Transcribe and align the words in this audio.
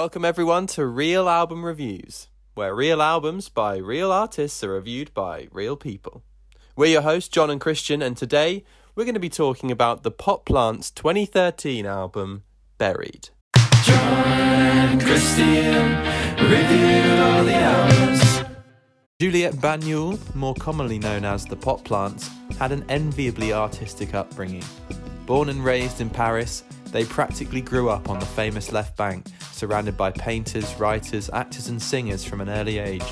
Welcome 0.00 0.24
everyone 0.24 0.66
to 0.68 0.86
Real 0.86 1.28
Album 1.28 1.62
Reviews, 1.62 2.28
where 2.54 2.74
real 2.74 3.02
albums 3.02 3.50
by 3.50 3.76
real 3.76 4.10
artists 4.10 4.64
are 4.64 4.72
reviewed 4.72 5.12
by 5.12 5.48
real 5.52 5.76
people. 5.76 6.22
We're 6.74 6.92
your 6.92 7.02
hosts, 7.02 7.28
John 7.28 7.50
and 7.50 7.60
Christian, 7.60 8.00
and 8.00 8.16
today 8.16 8.64
we're 8.94 9.04
going 9.04 9.12
to 9.12 9.20
be 9.20 9.28
talking 9.28 9.70
about 9.70 10.02
the 10.02 10.10
Pot 10.10 10.46
Plants 10.46 10.90
2013 10.90 11.84
album, 11.84 12.44
Buried. 12.78 13.28
John 13.84 14.98
Christian 15.00 15.98
reviewed 16.48 17.20
all 17.20 17.44
the 17.44 17.56
albums. 17.56 18.48
Juliette 19.20 19.56
Banyul, 19.56 20.18
more 20.34 20.54
commonly 20.54 20.98
known 20.98 21.26
as 21.26 21.44
the 21.44 21.56
Pot 21.56 21.84
Plants, 21.84 22.30
had 22.58 22.72
an 22.72 22.86
enviably 22.88 23.52
artistic 23.52 24.14
upbringing. 24.14 24.64
Born 25.26 25.50
and 25.50 25.62
raised 25.62 26.00
in 26.00 26.08
Paris, 26.08 26.64
they 26.92 27.04
practically 27.04 27.60
grew 27.60 27.88
up 27.88 28.08
on 28.08 28.18
the 28.18 28.26
famous 28.26 28.72
left 28.72 28.96
bank, 28.96 29.26
surrounded 29.52 29.96
by 29.96 30.10
painters, 30.10 30.74
writers, 30.74 31.30
actors, 31.32 31.68
and 31.68 31.80
singers 31.80 32.24
from 32.24 32.40
an 32.40 32.48
early 32.48 32.78
age. 32.78 33.04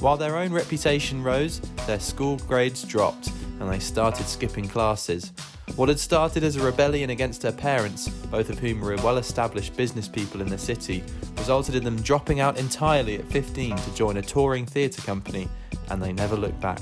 While 0.00 0.16
their 0.16 0.36
own 0.36 0.52
reputation 0.52 1.22
rose, 1.22 1.60
their 1.86 2.00
school 2.00 2.36
grades 2.38 2.84
dropped, 2.84 3.30
and 3.60 3.70
they 3.70 3.80
started 3.80 4.26
skipping 4.26 4.68
classes. 4.68 5.32
What 5.76 5.88
had 5.88 5.98
started 5.98 6.44
as 6.44 6.56
a 6.56 6.62
rebellion 6.62 7.10
against 7.10 7.42
her 7.42 7.52
parents, 7.52 8.08
both 8.08 8.48
of 8.50 8.58
whom 8.58 8.80
were 8.80 8.96
well 8.96 9.18
established 9.18 9.76
business 9.76 10.08
people 10.08 10.40
in 10.40 10.48
the 10.48 10.58
city, 10.58 11.04
resulted 11.36 11.74
in 11.74 11.84
them 11.84 12.00
dropping 12.02 12.40
out 12.40 12.58
entirely 12.58 13.18
at 13.18 13.24
15 13.26 13.76
to 13.76 13.94
join 13.94 14.16
a 14.16 14.22
touring 14.22 14.66
theatre 14.66 15.02
company, 15.02 15.48
and 15.90 16.02
they 16.02 16.12
never 16.12 16.36
looked 16.36 16.60
back. 16.60 16.80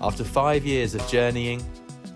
After 0.00 0.24
five 0.24 0.64
years 0.64 0.94
of 0.94 1.06
journeying, 1.08 1.62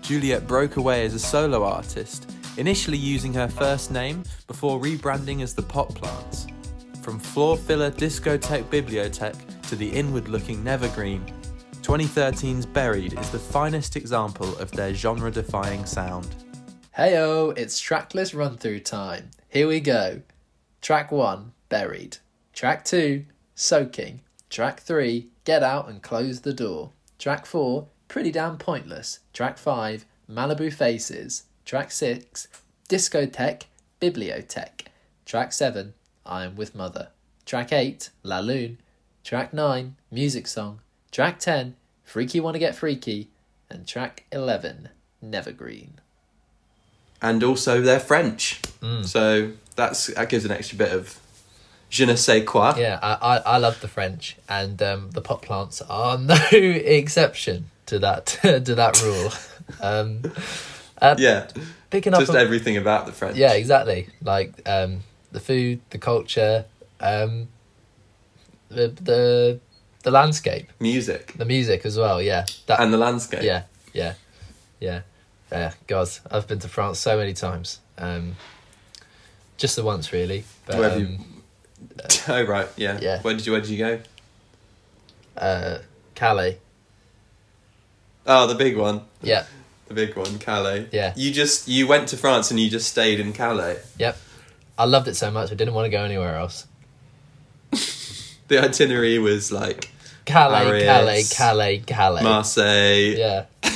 Juliette 0.01 0.47
broke 0.47 0.77
away 0.77 1.05
as 1.05 1.13
a 1.13 1.19
solo 1.19 1.63
artist, 1.63 2.34
initially 2.57 2.97
using 2.97 3.33
her 3.33 3.47
first 3.47 3.91
name 3.91 4.23
before 4.47 4.79
rebranding 4.79 5.41
as 5.41 5.53
the 5.53 5.61
Pot 5.61 5.93
Plants. 5.95 6.47
From 7.01 7.19
floor 7.19 7.57
filler 7.57 7.91
discotheque 7.91 8.65
bibliothèque 8.65 9.61
to 9.69 9.75
the 9.75 9.89
inward 9.89 10.27
looking 10.27 10.63
Nevergreen, 10.63 11.21
2013's 11.81 12.65
Buried 12.65 13.13
is 13.19 13.29
the 13.29 13.39
finest 13.39 13.95
example 13.95 14.57
of 14.57 14.71
their 14.71 14.93
genre 14.93 15.29
defying 15.29 15.85
sound. 15.85 16.27
Heyo, 16.97 17.55
it's 17.57 17.81
tracklist 17.81 18.35
run 18.35 18.57
through 18.57 18.79
time. 18.79 19.29
Here 19.49 19.67
we 19.67 19.79
go. 19.81 20.21
Track 20.81 21.11
1, 21.11 21.51
Buried. 21.69 22.17
Track 22.53 22.85
2, 22.85 23.25
Soaking. 23.53 24.21
Track 24.49 24.79
3, 24.79 25.27
Get 25.43 25.61
Out 25.61 25.89
and 25.89 26.01
Close 26.01 26.41
the 26.41 26.53
Door. 26.53 26.91
Track 27.19 27.45
4, 27.45 27.87
Pretty 28.07 28.31
Damn 28.31 28.57
Pointless. 28.57 29.19
Track 29.33 29.57
5, 29.57 30.05
Malibu 30.29 30.73
Faces. 30.73 31.43
Track 31.65 31.91
6, 31.91 32.47
Discotheque, 32.87 33.63
Bibliothèque. 33.99 34.85
Track 35.25 35.51
7, 35.51 35.95
I 36.23 36.45
Am 36.45 36.55
With 36.55 36.75
Mother. 36.75 37.07
Track 37.43 37.73
8, 37.73 38.11
La 38.21 38.39
Lune. 38.39 38.77
Track 39.23 39.51
9, 39.51 39.95
Music 40.11 40.45
Song. 40.45 40.79
Track 41.11 41.39
10, 41.39 41.75
Freaky 42.03 42.39
Wanna 42.39 42.59
Get 42.59 42.75
Freaky. 42.75 43.29
And 43.67 43.87
track 43.87 44.25
11, 44.31 44.89
Nevergreen. 45.23 45.93
And 47.19 47.43
also 47.43 47.81
they're 47.81 47.99
French, 47.99 48.61
so 49.03 49.53
that's 49.75 50.07
that 50.07 50.29
gives 50.29 50.45
an 50.45 50.51
extra 50.51 50.77
bit 50.77 50.91
of 50.91 51.19
je 51.89 52.05
ne 52.05 52.15
sais 52.15 52.43
quoi. 52.45 52.75
Yeah, 52.77 52.99
I, 53.01 53.13
I, 53.13 53.37
I 53.37 53.57
love 53.57 53.81
the 53.81 53.87
French, 53.87 54.37
and 54.47 54.79
um, 54.83 55.09
the 55.11 55.21
pot 55.21 55.41
plants 55.41 55.81
are 55.89 56.17
no 56.19 56.37
exception 56.51 57.71
to 57.87 57.97
that 57.99 58.25
to 58.43 58.75
that 58.75 59.01
rule. 59.01 59.31
um, 59.81 60.21
uh, 61.01 61.15
Yeah, 61.17 61.47
picking 61.89 62.13
up, 62.13 62.19
just 62.19 62.31
on- 62.31 62.37
everything 62.37 62.77
about 62.77 63.05
the 63.05 63.11
French. 63.11 63.37
yeah, 63.37 63.53
exactly. 63.53 64.07
Like 64.21 64.53
um, 64.67 64.99
the 65.31 65.39
food, 65.39 65.81
the 65.89 65.97
culture, 65.97 66.65
um, 66.99 67.47
the 68.69 68.87
the 68.89 69.59
the 70.03 70.11
landscape, 70.11 70.71
music 70.79 71.33
the 71.37 71.45
music 71.45 71.85
as 71.85 71.97
well. 71.97 72.21
Yeah, 72.21 72.45
that 72.67 72.79
and 72.79 72.93
the 72.93 72.97
landscape. 72.97 73.43
yeah, 73.43 73.63
yeah, 73.93 74.13
yeah, 74.79 75.01
yeah. 75.51 75.73
God, 75.87 76.09
I've 76.31 76.47
been 76.47 76.59
to 76.59 76.67
France 76.67 76.99
so 76.99 77.17
many 77.17 77.33
times. 77.33 77.79
Um, 77.97 78.35
just 79.57 79.75
the 79.77 79.83
once, 79.83 80.11
really. 80.11 80.43
But, 80.65 80.77
Where 80.77 80.89
have 80.89 80.99
you- 80.99 81.07
um, 81.17 81.43
oh 82.29 82.43
right, 82.43 82.67
yeah. 82.77 82.99
Yeah. 83.01 83.21
Where 83.21 83.33
did 83.33 83.45
you 83.45 83.51
Where 83.53 83.61
did 83.61 83.69
you 83.69 83.77
go? 83.77 83.99
uh, 85.37 85.79
Calais. 86.15 86.57
Oh, 88.27 88.47
the 88.47 88.55
big 88.55 88.75
one, 88.77 89.01
Yeah, 89.21 89.45
the 89.87 89.93
big 89.93 90.15
one, 90.15 90.39
Calais. 90.39 90.87
Yeah. 90.91 91.13
You 91.15 91.31
just 91.31 91.67
you 91.67 91.87
went 91.87 92.09
to 92.09 92.17
France 92.17 92.51
and 92.51 92.59
you 92.59 92.69
just 92.69 92.89
stayed 92.89 93.19
in 93.19 93.33
Calais. 93.33 93.79
Yep. 93.99 94.17
I 94.77 94.85
loved 94.85 95.07
it 95.07 95.15
so 95.15 95.31
much. 95.31 95.51
I 95.51 95.55
didn't 95.55 95.73
want 95.73 95.85
to 95.85 95.89
go 95.89 96.03
anywhere 96.03 96.35
else. 96.35 96.67
The 98.47 98.59
itinerary 98.59 99.17
was 99.17 99.51
like 99.51 99.89
Calais, 100.25 100.85
Paris, 100.85 100.85
Calais, 100.85 101.23
Calais, 101.23 101.77
Calais. 101.79 102.21
Marseille. 102.21 103.17
Yeah. 103.17 103.45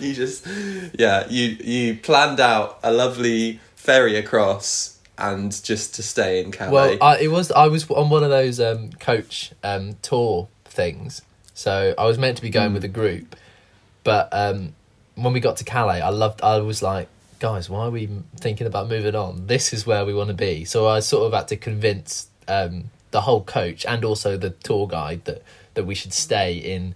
You 0.00 0.14
just 0.14 0.46
yeah 0.94 1.26
you 1.28 1.56
you 1.60 1.96
planned 1.96 2.40
out 2.40 2.78
a 2.82 2.92
lovely 2.92 3.60
ferry 3.74 4.16
across 4.16 4.98
and 5.16 5.50
just 5.64 5.94
to 5.96 6.02
stay 6.02 6.40
in 6.40 6.52
Calais. 6.52 6.72
Well, 6.72 6.98
I, 7.02 7.18
it 7.18 7.28
was 7.28 7.50
I 7.50 7.66
was 7.66 7.90
on 7.90 8.08
one 8.08 8.22
of 8.22 8.30
those 8.30 8.60
um, 8.60 8.90
coach 8.92 9.52
um, 9.64 9.96
tour 10.02 10.48
things, 10.64 11.22
so 11.54 11.94
I 11.98 12.04
was 12.04 12.18
meant 12.18 12.36
to 12.36 12.42
be 12.42 12.50
going 12.50 12.72
with 12.72 12.84
a 12.84 12.88
group, 12.88 13.34
but 14.08 14.30
um, 14.32 14.72
when 15.16 15.34
we 15.34 15.40
got 15.40 15.58
to 15.58 15.64
Calais, 15.64 16.00
I 16.00 16.08
loved. 16.08 16.40
I 16.40 16.60
was 16.60 16.82
like, 16.82 17.08
guys, 17.40 17.68
why 17.68 17.80
are 17.80 17.90
we 17.90 18.08
thinking 18.36 18.66
about 18.66 18.88
moving 18.88 19.14
on? 19.14 19.46
This 19.48 19.74
is 19.74 19.86
where 19.86 20.06
we 20.06 20.14
want 20.14 20.28
to 20.28 20.34
be. 20.34 20.64
So 20.64 20.88
I 20.88 21.00
sort 21.00 21.26
of 21.26 21.34
had 21.38 21.46
to 21.48 21.56
convince 21.56 22.28
um, 22.48 22.84
the 23.10 23.20
whole 23.20 23.44
coach 23.44 23.84
and 23.84 24.06
also 24.06 24.38
the 24.38 24.48
tour 24.48 24.88
guide 24.88 25.26
that 25.26 25.42
that 25.74 25.84
we 25.84 25.94
should 25.94 26.14
stay 26.14 26.54
in 26.56 26.94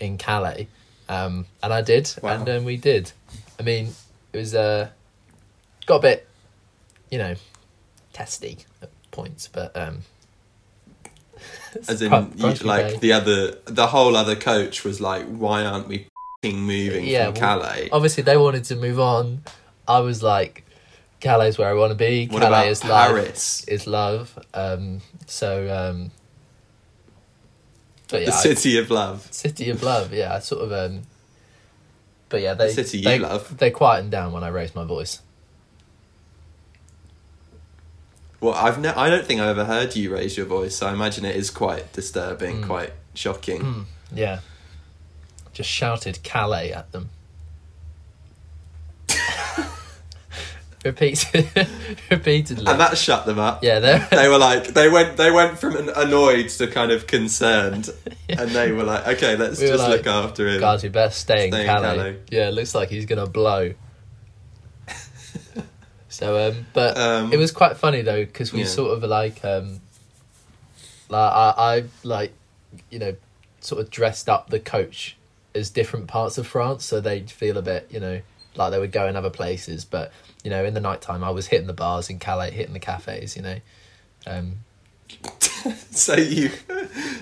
in 0.00 0.16
Calais, 0.16 0.68
um, 1.10 1.44
and 1.62 1.74
I 1.74 1.82
did, 1.82 2.10
Wow. 2.22 2.30
and 2.30 2.46
then 2.46 2.64
we 2.64 2.78
did. 2.78 3.12
I 3.60 3.62
mean, 3.62 3.92
it 4.32 4.38
was 4.38 4.54
uh, 4.54 4.88
got 5.84 5.96
a 5.96 6.00
bit, 6.00 6.26
you 7.10 7.18
know, 7.18 7.34
testy 8.14 8.60
at 8.80 8.88
points, 9.10 9.46
but 9.46 9.76
um, 9.76 9.98
As 11.86 12.00
in, 12.00 12.10
you, 12.36 12.54
like 12.64 12.92
day. 12.92 12.96
the 12.98 13.12
other, 13.12 13.56
the 13.66 13.88
whole 13.88 14.16
other 14.16 14.36
coach 14.36 14.84
was 14.84 15.02
like, 15.02 15.26
"Why 15.26 15.62
aren't 15.66 15.88
we 15.88 16.06
moving 16.42 17.06
Yeah, 17.06 17.26
from 17.32 17.34
well, 17.34 17.58
Calais?" 17.60 17.88
obviously 17.92 18.22
they 18.22 18.36
wanted 18.36 18.64
to 18.64 18.76
move 18.76 19.00
on. 19.00 19.42
I 19.88 20.00
was 20.00 20.22
like, 20.22 20.64
Calais 21.20 21.48
is 21.48 21.58
where 21.58 21.68
I 21.68 21.74
want 21.74 21.90
to 21.90 21.94
be. 21.96 22.26
What 22.26 22.42
Calais 22.42 22.68
is 22.70 22.84
love. 22.84 23.08
Paris, 23.08 23.64
Is 23.64 23.86
love. 23.86 24.38
Um, 24.54 25.00
so, 25.26 25.68
um, 25.74 26.10
but 28.08 28.20
yeah, 28.20 28.26
the 28.30 28.34
I- 28.34 28.40
city 28.40 28.78
of 28.78 28.90
love? 28.90 29.26
city 29.32 29.70
of 29.70 29.82
love. 29.82 30.12
Yeah, 30.12 30.34
I 30.34 30.38
sort 30.40 30.62
of. 30.62 30.72
Um, 30.72 31.02
but 32.28 32.40
yeah, 32.42 32.54
they 32.54 32.70
city 32.72 32.98
you 32.98 33.18
love. 33.18 33.56
They 33.58 33.70
quietened 33.70 34.10
down 34.10 34.32
when 34.32 34.42
I 34.44 34.48
raised 34.48 34.74
my 34.74 34.84
voice. 34.84 35.20
Well, 38.40 38.54
I've 38.54 38.78
ne- 38.78 38.88
I 38.90 39.08
don't 39.08 39.24
think 39.24 39.40
I've 39.40 39.48
ever 39.48 39.64
heard 39.64 39.96
you 39.96 40.12
raise 40.12 40.36
your 40.36 40.46
voice, 40.46 40.76
so 40.76 40.86
I 40.86 40.92
imagine 40.92 41.24
it 41.24 41.36
is 41.36 41.50
quite 41.50 41.92
disturbing, 41.92 42.58
Hmm. 42.62 42.66
quite 42.66 42.92
shocking. 43.14 43.86
Yeah, 44.12 44.40
just 45.56 45.70
shouted 45.70 46.22
Calais 46.22 46.70
at 46.70 46.92
them. 46.92 47.08
Repeat, 50.84 51.28
repeatedly. 52.10 52.66
And 52.66 52.78
that 52.78 52.96
shut 52.96 53.24
them 53.26 53.38
up. 53.40 53.64
yeah, 53.64 53.80
they're 53.80 54.06
They 54.10 54.28
were 54.28 54.38
like, 54.38 54.68
they 54.68 54.88
went, 54.88 55.16
they 55.16 55.32
went 55.32 55.58
from 55.58 55.74
an 55.74 55.88
annoyed 55.96 56.48
to 56.50 56.66
kind 56.68 56.92
of 56.92 57.06
concerned, 57.08 57.88
and 58.28 58.50
they 58.50 58.70
were 58.70 58.84
like, 58.84 59.04
"Okay, 59.16 59.34
let's 59.34 59.58
We 59.60 59.66
just 59.66 59.80
like, 59.82 60.04
look 60.04 60.06
after 60.06 60.46
him." 60.46 60.60
Guys, 60.60 60.84
we 60.84 60.90
better 60.90 61.10
stay 61.12 61.46
in 61.46 61.52
Stay 61.52 61.62
in 61.62 61.66
Calais. 61.66 61.96
Calais. 61.96 62.16
Yeah, 62.30 62.48
it 62.48 62.52
looks 62.52 62.72
like 62.74 62.88
he's 62.90 63.06
gonna 63.06 63.26
blow. 63.26 63.72
so, 66.08 66.50
um, 66.50 66.66
but 66.72 66.96
Um, 66.96 67.32
it 67.32 67.36
was 67.38 67.50
quite 67.50 67.76
funny 67.78 68.02
though 68.02 68.24
because 68.24 68.52
we 68.52 68.60
yeah. 68.60 68.66
sort 68.66 68.96
of 68.96 69.02
like, 69.08 69.44
um, 69.44 69.80
like 71.08 71.32
I, 71.32 71.54
I 71.56 71.84
like, 72.04 72.32
you 72.90 73.00
know, 73.00 73.16
sort 73.60 73.80
of 73.80 73.90
dressed 73.90 74.28
up 74.28 74.50
the 74.50 74.60
coach 74.60 75.16
as 75.56 75.70
different 75.70 76.06
parts 76.06 76.38
of 76.38 76.46
France, 76.46 76.84
so 76.84 77.00
they'd 77.00 77.30
feel 77.30 77.56
a 77.58 77.62
bit, 77.62 77.88
you 77.90 77.98
know, 78.00 78.20
like 78.54 78.70
they 78.70 78.78
would 78.78 78.92
go 78.92 79.06
in 79.08 79.16
other 79.16 79.30
places. 79.30 79.84
But 79.84 80.12
you 80.44 80.50
know, 80.50 80.64
in 80.64 80.74
the 80.74 80.80
nighttime, 80.80 81.24
I 81.24 81.30
was 81.30 81.46
hitting 81.48 81.66
the 81.66 81.72
bars 81.72 82.08
in 82.10 82.18
Calais, 82.18 82.52
hitting 82.52 82.72
the 82.74 82.78
cafes. 82.80 83.36
You 83.36 83.42
know, 83.42 83.56
um, 84.26 84.52
So 85.90 86.14
you, 86.14 86.50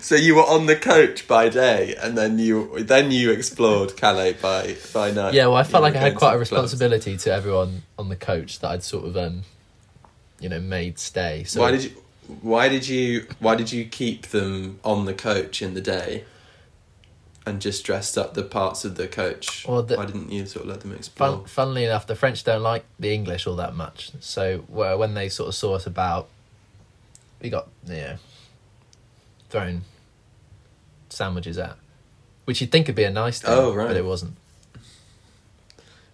so 0.01 0.15
you 0.17 0.35
were 0.35 0.43
on 0.43 0.67
the 0.67 0.77
coach 0.77 1.27
by 1.27 1.49
day, 1.49 1.95
and 1.99 2.17
then 2.19 2.39
you 2.39 2.83
then 2.85 3.11
you 3.11 3.31
explored 3.31 3.97
Calais 3.97 4.35
by 4.35 4.77
by 4.93 5.11
night. 5.11 5.33
Yeah, 5.35 5.47
well, 5.47 5.57
I 5.57 5.63
felt 5.63 5.81
You 5.81 5.93
like 5.93 5.97
I 5.97 6.01
had 6.01 6.17
quite 6.17 6.35
a 6.35 6.39
the 6.39 6.45
clubs. 6.45 6.51
responsibility 6.51 7.17
to 7.17 7.33
everyone 7.33 7.83
on 7.99 8.09
the 8.11 8.17
coach 8.17 8.59
that 8.61 8.71
I'd 8.71 8.83
sort 8.83 9.07
of, 9.07 9.17
um, 9.17 9.43
you 10.41 10.49
know, 10.51 10.61
made 10.61 10.99
stay. 10.99 11.45
So 11.45 11.61
Why 11.61 11.71
did 11.71 11.85
you? 11.85 11.91
Why 12.43 12.69
did 12.69 12.87
you? 12.89 13.27
Why 13.39 13.55
did 13.55 13.73
you 13.73 13.85
keep 13.87 14.27
them 14.27 14.79
on 14.85 15.07
the 15.07 15.15
coach 15.15 15.63
in 15.63 15.73
the 15.75 15.81
day? 15.81 16.25
And 17.47 17.61
just 17.61 17.85
dressed 17.85 18.17
up 18.17 18.35
the 18.35 18.43
parts 18.43 18.85
of 18.85 18.95
the 18.97 19.07
coach. 19.07 19.65
Or 19.69 19.83
the- 19.83 19.97
Why 19.97 20.07
didn't 20.07 20.33
you 20.33 20.47
sort 20.47 20.65
of 20.65 20.71
let 20.71 20.81
them 20.81 20.93
explore? 20.95 21.39
Fun, 21.39 21.45
funnily 21.47 21.85
enough, 21.85 22.07
the 22.07 22.17
French 22.17 22.43
don't 22.45 22.63
like 22.63 22.85
the 22.99 23.13
English 23.13 23.47
all 23.47 23.57
that 23.57 23.75
much. 23.75 24.13
So 24.21 24.59
where 24.69 24.97
when 24.97 25.15
they 25.15 25.29
sort 25.29 25.49
of 25.49 25.55
saw 25.55 25.75
us 25.75 25.87
about, 25.87 26.29
we 27.43 27.51
got 27.51 27.69
you 27.87 27.95
know 27.97 28.17
thrown 29.51 29.83
sandwiches 31.11 31.59
at, 31.59 31.77
which 32.47 32.61
you'd 32.61 32.73
think 32.73 32.87
would 32.87 32.97
be 32.97 33.05
a 33.05 33.11
nice 33.11 33.41
thing, 33.41 33.51
Oh, 33.53 33.73
right. 33.75 33.89
but 33.89 33.97
it 33.97 34.05
wasn't. 34.05 34.37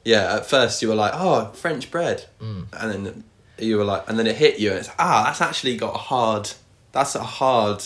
Yeah, 0.04 0.36
at 0.36 0.46
first 0.46 0.80
you 0.82 0.88
were 0.88 0.94
like, 0.94 1.12
"Oh, 1.14 1.46
French 1.52 1.90
bread," 1.90 2.26
Mm. 2.40 2.66
and 2.72 3.06
then 3.06 3.24
you 3.58 3.76
were 3.76 3.84
like, 3.84 4.08
and 4.08 4.18
then 4.18 4.26
it 4.26 4.36
hit 4.36 4.58
you, 4.58 4.70
and 4.70 4.78
it's 4.80 4.88
ah, 4.98 5.24
that's 5.26 5.40
actually 5.40 5.76
got 5.76 5.94
a 5.94 5.98
hard. 5.98 6.50
That's 6.92 7.14
a 7.14 7.22
hard 7.22 7.84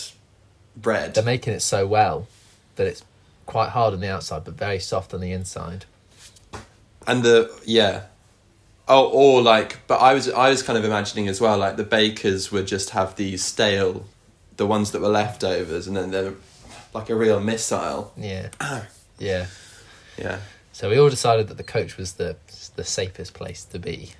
bread. 0.75 1.13
They're 1.13 1.23
making 1.23 1.53
it 1.53 1.61
so 1.61 1.85
well 1.85 2.27
that 2.77 2.87
it's 2.87 3.03
quite 3.45 3.69
hard 3.69 3.93
on 3.93 3.99
the 3.99 4.09
outside, 4.09 4.43
but 4.43 4.55
very 4.55 4.79
soft 4.79 5.13
on 5.13 5.21
the 5.21 5.31
inside. 5.31 5.85
and 7.07 7.23
the 7.23 7.51
yeah. 7.65 8.03
Oh 8.87 9.07
or 9.09 9.41
like 9.41 9.79
but 9.87 9.97
i 9.99 10.13
was 10.13 10.29
i 10.29 10.49
was 10.49 10.61
kind 10.61 10.77
of 10.77 10.85
imagining 10.85 11.27
as 11.27 11.41
well 11.41 11.57
like 11.57 11.75
the 11.75 11.83
bakers 11.83 12.51
would 12.51 12.67
just 12.67 12.91
have 12.91 13.15
these 13.15 13.43
stale 13.43 14.05
the 14.57 14.67
ones 14.67 14.91
that 14.91 15.01
were 15.01 15.07
leftovers 15.09 15.87
and 15.87 15.97
then 15.97 16.11
they're 16.11 16.33
like 16.93 17.09
a 17.09 17.15
real 17.15 17.39
missile. 17.39 18.13
Yeah, 18.17 18.49
yeah. 19.17 19.47
yeah. 20.17 20.39
So 20.71 20.89
we 20.91 20.99
all 20.99 21.09
decided 21.09 21.47
that 21.47 21.57
the 21.57 21.63
coach 21.63 21.97
was 21.97 22.13
the 22.13 22.35
the 22.75 22.83
safest 22.83 23.33
place 23.33 23.63
to 23.65 23.79
be. 23.79 24.11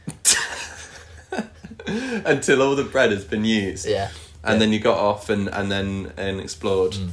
until 1.87 2.61
all 2.61 2.75
the 2.75 2.83
bread 2.83 3.11
has 3.11 3.23
been 3.23 3.45
used. 3.45 3.85
Yeah, 3.85 4.09
and 4.43 4.53
Yeah. 4.55 4.59
then 4.59 4.73
you 4.73 4.79
got 4.79 4.97
off 4.97 5.29
and 5.29 5.47
and 5.49 5.71
then 5.71 6.11
and 6.17 6.39
explored 6.39 6.93
mm. 6.93 7.09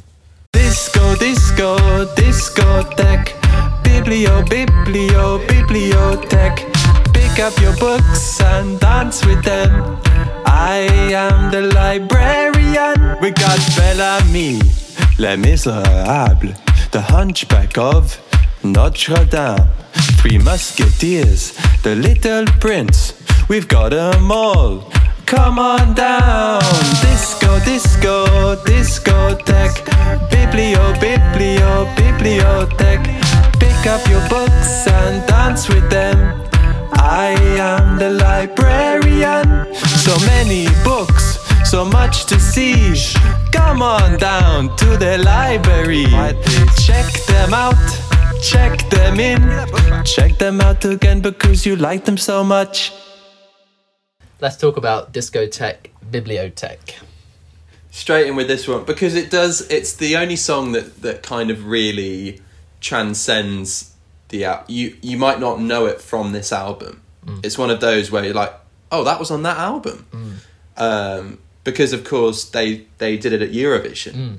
Disco, 0.72 1.14
disco, 1.16 1.76
discotheque. 2.16 3.34
Biblio, 3.82 4.42
biblio, 4.48 5.38
bibliothèque. 5.46 6.64
Pick 7.12 7.40
up 7.40 7.52
your 7.60 7.76
books 7.76 8.40
and 8.40 8.80
dance 8.80 9.22
with 9.26 9.44
them. 9.44 9.98
I 10.46 10.88
am 11.12 11.50
the 11.50 11.70
librarian. 11.74 13.18
We 13.20 13.32
got 13.32 13.58
Bel-Ami, 13.76 14.60
Les 15.18 15.36
Miserables, 15.36 16.56
The 16.90 17.02
Hunchback 17.02 17.76
of 17.76 18.18
Notre 18.64 19.26
Dame, 19.26 19.68
Three 20.22 20.38
Musketeers, 20.38 21.52
The 21.82 21.96
Little 21.96 22.46
Prince. 22.60 23.12
We've 23.46 23.68
got 23.68 23.92
'em 23.92 24.32
all. 24.32 24.90
Come 25.34 25.58
on 25.58 25.94
down, 25.94 26.60
disco, 27.00 27.58
disco, 27.64 28.54
discotheque. 28.66 29.82
Biblio, 30.28 30.92
biblio, 31.00 31.86
bibliothèque. 31.96 33.08
Pick 33.58 33.86
up 33.86 34.06
your 34.10 34.20
books 34.28 34.86
and 34.86 35.26
dance 35.26 35.70
with 35.70 35.88
them. 35.88 36.18
I 36.92 37.34
am 37.58 37.98
the 37.98 38.10
librarian. 38.10 39.72
So 39.74 40.14
many 40.26 40.66
books, 40.84 41.38
so 41.64 41.82
much 41.82 42.26
to 42.26 42.38
see. 42.38 42.94
Come 43.52 43.80
on 43.80 44.18
down 44.18 44.76
to 44.76 44.98
the 44.98 45.16
library. 45.16 46.08
Check 46.76 47.10
them 47.26 47.54
out, 47.54 47.80
check 48.42 48.86
them 48.90 49.18
in. 49.18 49.40
Check 50.04 50.36
them 50.36 50.60
out 50.60 50.84
again 50.84 51.22
because 51.22 51.64
you 51.64 51.76
like 51.76 52.04
them 52.04 52.18
so 52.18 52.44
much. 52.44 52.92
Let's 54.42 54.56
talk 54.58 54.76
about 54.76 55.12
discotheque, 55.14 55.86
bibliothèque. 56.10 56.94
straight 57.90 58.26
in 58.26 58.34
with 58.36 58.48
this 58.48 58.66
one 58.68 58.84
because 58.84 59.14
it 59.14 59.30
does 59.30 59.54
it's 59.70 59.92
the 59.94 60.16
only 60.16 60.36
song 60.36 60.72
that 60.72 60.86
that 61.02 61.22
kind 61.22 61.50
of 61.50 61.58
really 61.66 62.40
transcends 62.80 63.92
the 64.28 64.44
al- 64.44 64.64
you 64.68 64.96
you 65.02 65.16
might 65.16 65.38
not 65.40 65.60
know 65.60 65.86
it 65.86 66.00
from 66.00 66.32
this 66.32 66.52
album. 66.52 67.00
It's 67.44 67.56
one 67.56 67.70
of 67.70 67.80
those 67.80 68.10
where 68.10 68.24
you're 68.24 68.34
like 68.44 68.52
oh 68.90 69.04
that 69.04 69.18
was 69.18 69.30
on 69.30 69.42
that 69.44 69.58
album. 69.58 70.06
Um 70.76 71.38
because 71.64 71.92
of 71.92 72.02
course 72.04 72.44
they 72.56 72.86
they 72.98 73.16
did 73.16 73.32
it 73.32 73.42
at 73.42 73.50
eurovision. 73.52 74.38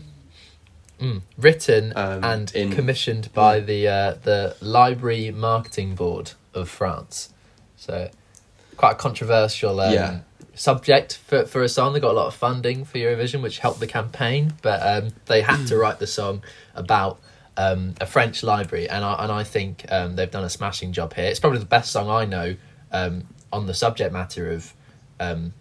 Written 1.37 1.91
Um, 1.95 2.23
and 2.23 2.51
in- 2.55 2.71
commissioned 2.71 3.25
by 3.33 3.59
the 3.59 3.87
uh, 3.87 4.13
the 4.23 4.55
Library 4.61 5.31
Marketing 5.31 5.95
Board 5.95 6.31
of 6.53 6.69
France. 6.69 7.29
So 7.77 8.09
quite 8.77 8.91
a 8.93 8.95
controversial 8.95 9.79
um, 9.79 9.93
Yeah. 9.93 10.19
subject 10.55 11.17
for, 11.27 11.45
for 11.45 11.61
a 11.63 11.69
song. 11.69 11.93
They 11.93 11.99
got 11.99 12.11
a 12.11 12.17
lot 12.17 12.27
of 12.27 12.35
funding 12.35 12.85
for 12.85 12.97
Eurovision, 12.97 13.41
which 13.41 13.59
helped 13.59 13.79
the 13.79 13.87
campaign. 13.87 14.53
But 14.61 14.81
um, 14.81 15.13
they 15.25 15.41
had 15.41 15.65
to 15.67 15.77
write 15.77 15.99
the 15.99 16.07
song 16.07 16.43
about 16.75 17.19
um, 17.57 17.93
a 18.01 18.05
French 18.05 18.41
library, 18.43 18.89
and 18.89 19.03
I 19.05 19.13
and 19.23 19.31
I 19.31 19.43
think 19.43 19.85
um, 19.91 20.15
they've 20.15 20.29
done 20.31 20.43
a 20.43 20.49
smashing 20.49 20.91
job 20.93 21.13
here. 21.13 21.25
It's 21.25 21.39
probably 21.39 21.59
the 21.59 21.65
best 21.65 21.91
song 21.91 22.09
I 22.09 22.25
know 22.25 22.55
um, 22.91 23.27
on 23.51 23.67
the 23.67 23.73
subject 23.75 24.11
matter 24.11 24.51
of 24.51 24.73
um, 25.19 25.53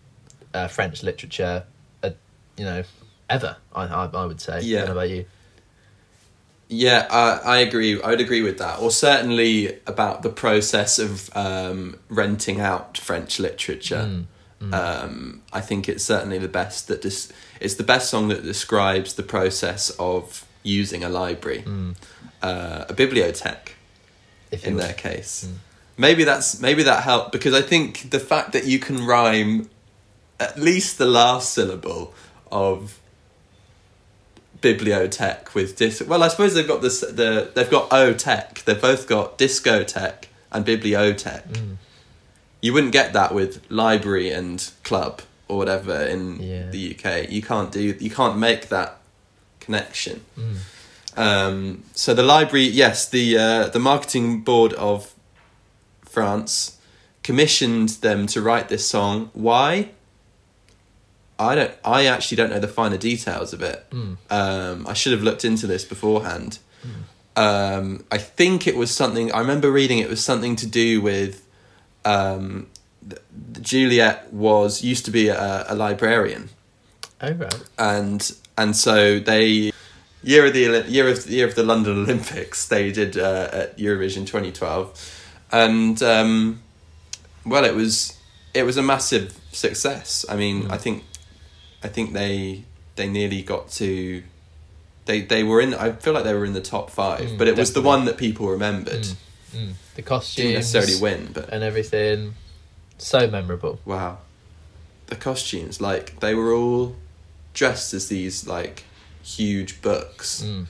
uh, 0.55 0.69
French 0.69 1.03
literature. 1.03 1.65
Uh, 2.03 2.11
you 2.57 2.65
know, 2.65 2.83
ever. 3.29 3.57
I 3.75 3.85
I, 3.85 4.07
I 4.07 4.25
would 4.27 4.41
say. 4.41 4.61
Yeah. 4.63 4.79
I 4.79 4.81
don't 4.81 4.89
know 4.95 5.01
about 5.03 5.11
you. 5.11 5.25
Yeah, 6.73 7.07
I, 7.11 7.57
I 7.57 7.59
agree. 7.59 8.01
I 8.01 8.09
would 8.09 8.21
agree 8.21 8.41
with 8.41 8.57
that, 8.59 8.81
or 8.81 8.91
certainly 8.91 9.79
about 9.87 10.23
the 10.23 10.31
process 10.31 10.99
of 10.99 11.29
um, 11.37 11.99
renting 12.09 12.61
out 12.61 12.97
French 12.97 13.39
literature. 13.39 14.25
Um, 14.73 15.43
I 15.53 15.61
think 15.61 15.89
it's 15.89 16.05
certainly 16.05 16.39
the 16.39 16.49
best 16.49 16.87
that 16.89 17.03
dis- 17.03 17.33
it's 17.61 17.75
the 17.75 17.83
best 17.83 18.09
song 18.09 18.29
that 18.29 18.43
describes 18.45 19.15
the 19.15 19.23
process 19.25 19.91
of 19.99 20.47
using 20.63 21.03
a 21.05 21.09
library, 21.09 21.65
uh, 22.43 22.85
a 22.89 22.95
bibliothèque 22.95 23.75
If 24.53 24.65
in 24.65 24.77
their 24.77 24.95
case. 24.95 25.49
Maybe 25.99 26.25
that's 26.25 26.61
maybe 26.61 26.85
that 26.85 27.03
helped 27.03 27.33
because 27.33 27.53
I 27.55 27.61
think 27.63 28.11
the 28.11 28.21
fact 28.21 28.53
that 28.53 28.65
you 28.65 28.79
can 28.79 29.05
rhyme 29.05 29.69
at 30.41 30.57
least 30.59 30.97
the 30.97 31.07
last 31.07 31.53
syllable 31.53 32.15
of 32.51 32.99
bibliothèque 34.63 35.53
with 35.55 35.77
dis. 35.77 36.01
Well, 36.03 36.23
I 36.23 36.29
suppose 36.29 36.55
they've 36.55 36.67
got 36.67 36.81
this. 36.83 37.01
The 37.01 37.51
they've 37.55 37.71
got 37.71 37.93
o 37.93 38.13
tech. 38.15 38.63
They've 38.65 38.81
both 38.81 39.07
got 39.07 39.37
discotheque 39.39 40.25
and 40.51 40.65
bibliothèque. 40.65 41.49
Mm. 41.53 41.77
You 42.61 42.73
wouldn't 42.73 42.93
get 42.93 43.13
that 43.13 43.35
with 43.35 43.61
library 43.71 44.31
and 44.31 44.71
club 44.85 45.23
or 45.49 45.59
whatever 45.59 46.01
in 46.03 46.41
Yeah. 46.41 46.71
the 46.71 46.95
UK. 46.95 47.29
You 47.31 47.43
can't 47.43 47.71
do. 47.73 47.81
You 47.99 48.11
can't 48.11 48.39
make 48.39 48.69
that 48.69 48.99
connection. 49.61 50.23
Mm. 50.39 50.57
Um, 51.15 51.85
so 51.95 52.15
the 52.15 52.23
library, 52.23 52.65
yes, 52.67 53.07
the 53.09 53.37
uh, 53.37 53.69
the 53.69 53.79
marketing 53.79 54.41
board 54.43 54.73
of 54.75 55.13
France 56.05 56.79
commissioned 57.23 57.91
them 58.01 58.27
to 58.29 58.41
write 58.41 58.69
this 58.69 58.87
song. 58.89 59.31
Why? 59.33 59.91
I 61.43 61.55
don't. 61.55 61.73
I 61.85 62.07
actually 62.07 62.37
don't 62.37 62.51
know 62.51 62.61
the 62.61 62.69
finer 62.69 62.97
details 62.97 63.53
of 63.53 63.63
it. 63.63 63.87
Um, 64.31 64.87
I 64.87 64.93
should 64.95 65.13
have 65.13 65.23
looked 65.23 65.45
into 65.45 65.67
this 65.67 65.85
beforehand. 65.85 66.59
Um, 67.35 68.05
I 68.11 68.19
think 68.19 68.67
it 68.67 68.77
was 68.77 68.91
something. 68.95 69.33
I 69.33 69.39
remember 69.39 69.71
reading 69.71 69.99
it 69.99 70.09
was 70.09 70.23
something 70.25 70.57
to 70.57 70.67
do 70.67 71.01
with. 71.01 71.47
Um, 72.05 72.67
th- 73.09 73.23
Juliette 73.61 74.33
was 74.33 74.83
used 74.83 75.05
to 75.07 75.11
be 75.11 75.29
a, 75.29 75.65
a 75.69 75.75
librarian 75.75 76.49
Oh 77.21 77.33
right. 77.33 77.63
and 77.79 78.33
and 78.59 78.75
so 78.75 79.21
they 79.21 79.71
year 80.25 80.47
of 80.47 80.53
the 80.53 80.85
year 80.89 81.09
of 81.09 81.31
year 81.31 81.47
of 81.47 81.55
the 81.55 81.63
London 81.63 82.03
Olympics 82.03 82.67
they 82.67 82.91
did 82.91 83.17
uh, 83.17 83.49
at 83.53 83.79
Eurovision 83.79 84.27
2012 84.27 85.23
and 85.53 86.03
um, 86.03 86.61
well 87.47 87.65
it 87.65 87.75
was 87.77 88.19
it 88.53 88.65
was 88.65 88.77
a 88.77 88.83
massive 88.83 89.39
success 89.53 90.25
I 90.29 90.35
mean 90.35 90.69
I 90.73 90.77
think 90.77 91.05
I 91.83 91.89
think 91.89 92.13
they 92.13 92.65
they 92.97 93.09
nearly 93.09 93.43
got 93.43 93.71
to 93.73 94.23
they 95.07 95.21
they 95.23 95.43
were 95.43 95.61
in 95.61 95.75
I 95.75 95.93
feel 95.93 96.13
like 96.13 96.25
they 96.25 96.35
were 96.35 96.45
in 96.45 96.53
the 96.53 96.61
top 96.61 96.91
5 96.91 97.37
but 97.39 97.49
it 97.49 97.57
was 97.57 97.73
the 97.73 97.83
one 97.83 98.05
that 98.05 98.17
people 98.17 98.49
remembered. 98.49 99.07
The 99.53 99.59
didn't 99.97 100.07
costumes 100.07 100.55
necessarily 100.55 100.99
win 101.01 101.33
but 101.33 101.51
and 101.51 101.63
everything, 101.63 102.35
so 102.99 103.29
memorable. 103.29 103.79
wow. 103.85 104.19
The 105.07 105.17
costumes 105.17 105.81
like 105.81 106.21
they 106.21 106.35
were 106.35 106.53
all 106.55 106.97
dressed 107.53 107.93
as 107.93 108.09
these 108.09 108.47
like 108.47 108.85
huge 109.23 109.83
books. 109.83 110.43
Mm. 110.43 110.67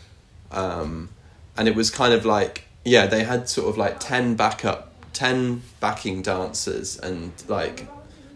um 0.51 1.09
and 1.57 1.69
it 1.69 1.75
was 1.75 1.91
kind 1.91 2.13
of 2.13 2.25
like 2.25 2.65
yeah 2.85 3.07
they 3.07 3.25
had 3.25 3.49
sort 3.49 3.69
of 3.69 3.79
like 3.79 4.01
10 4.01 4.35
backup 4.35 4.93
10 5.13 5.63
backing 5.81 6.23
dancers 6.23 6.99
and 6.99 7.33
like 7.49 7.87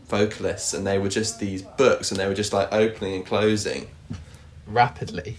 vocalists 0.08 0.72
and 0.74 0.86
they 0.86 0.98
were 0.98 1.08
just 1.08 1.38
these 1.40 1.62
books 1.62 2.10
and 2.10 2.20
they 2.20 2.26
were 2.26 2.34
just 2.34 2.52
like 2.52 2.72
opening 2.72 3.14
and 3.14 3.26
closing. 3.26 3.88
Rapidly. 4.66 5.36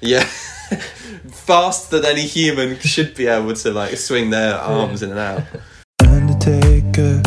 yeah. 0.00 0.24
Faster 1.30 2.00
than 2.00 2.10
any 2.12 2.26
human 2.26 2.78
should 2.80 3.14
be 3.14 3.26
able 3.26 3.54
to 3.54 3.70
like 3.70 3.96
swing 3.96 4.30
their 4.30 4.54
arms 4.56 5.02
in 5.02 5.10
and 5.10 5.18
out. 5.18 5.42
Undertaker, 6.00 7.22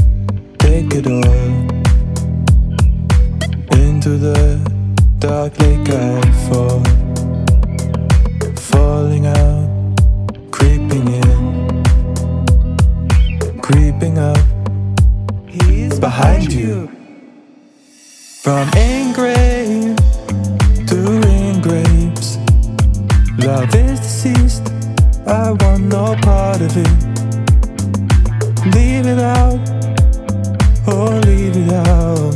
take 0.60 0.94
it 0.94 1.08
all. 1.08 1.70
Into 3.80 4.18
the 4.18 4.60
dark 5.20 5.58
lake 5.60 5.90
I 5.90 6.50
fall. 6.50 6.89
Behind 16.20 16.52
you. 16.52 16.88
From 18.44 18.68
engrave 18.76 19.96
to 20.90 21.00
engraves, 21.40 22.38
love 23.38 23.74
is 23.74 24.00
deceased. 24.02 24.66
I 25.26 25.52
want 25.52 25.84
no 25.84 26.16
part 26.22 26.62
of 26.62 26.76
it. 26.76 26.96
Leave 28.76 29.06
it 29.14 29.20
out, 29.20 29.60
oh, 30.88 31.22
leave 31.26 31.56
it 31.56 31.72
out, 31.88 32.29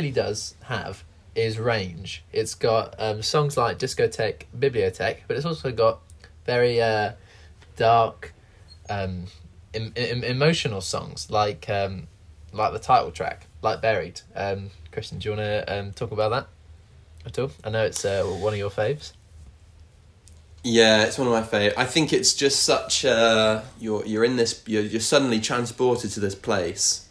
really 0.00 0.12
does 0.12 0.54
have 0.64 1.04
is 1.34 1.58
range. 1.58 2.24
It's 2.32 2.54
got 2.54 2.94
um, 2.98 3.22
songs 3.22 3.56
like 3.56 3.78
Discotheque, 3.78 4.44
Bibliothèque, 4.58 5.18
but 5.28 5.36
it's 5.36 5.44
also 5.44 5.70
got 5.70 6.00
very 6.46 6.80
uh, 6.80 7.12
dark, 7.76 8.32
um, 8.88 9.26
em- 9.74 9.92
em- 9.96 10.24
emotional 10.24 10.80
songs 10.80 11.30
like 11.30 11.68
um, 11.68 12.08
like 12.52 12.72
the 12.72 12.78
title 12.78 13.10
track, 13.10 13.46
like 13.62 13.82
Buried. 13.82 14.22
Um, 14.34 14.70
Christian, 14.90 15.18
do 15.18 15.28
you 15.28 15.36
want 15.36 15.46
to 15.46 15.78
um, 15.78 15.92
talk 15.92 16.12
about 16.12 16.30
that 16.30 16.48
at 17.26 17.38
all? 17.38 17.50
I 17.62 17.68
know 17.68 17.84
it's 17.84 18.04
uh, 18.04 18.24
one 18.24 18.54
of 18.54 18.58
your 18.58 18.70
faves. 18.70 19.12
Yeah, 20.64 21.04
it's 21.04 21.18
one 21.18 21.28
of 21.28 21.32
my 21.32 21.42
favorite. 21.42 21.78
I 21.78 21.84
think 21.84 22.12
it's 22.12 22.34
just 22.34 22.62
such 22.62 23.04
a 23.04 23.64
you're 23.78 24.04
you're 24.06 24.24
in 24.24 24.36
this 24.36 24.62
you're 24.66 24.82
you're 24.82 25.00
suddenly 25.00 25.40
transported 25.40 26.10
to 26.12 26.20
this 26.20 26.34
place, 26.34 27.06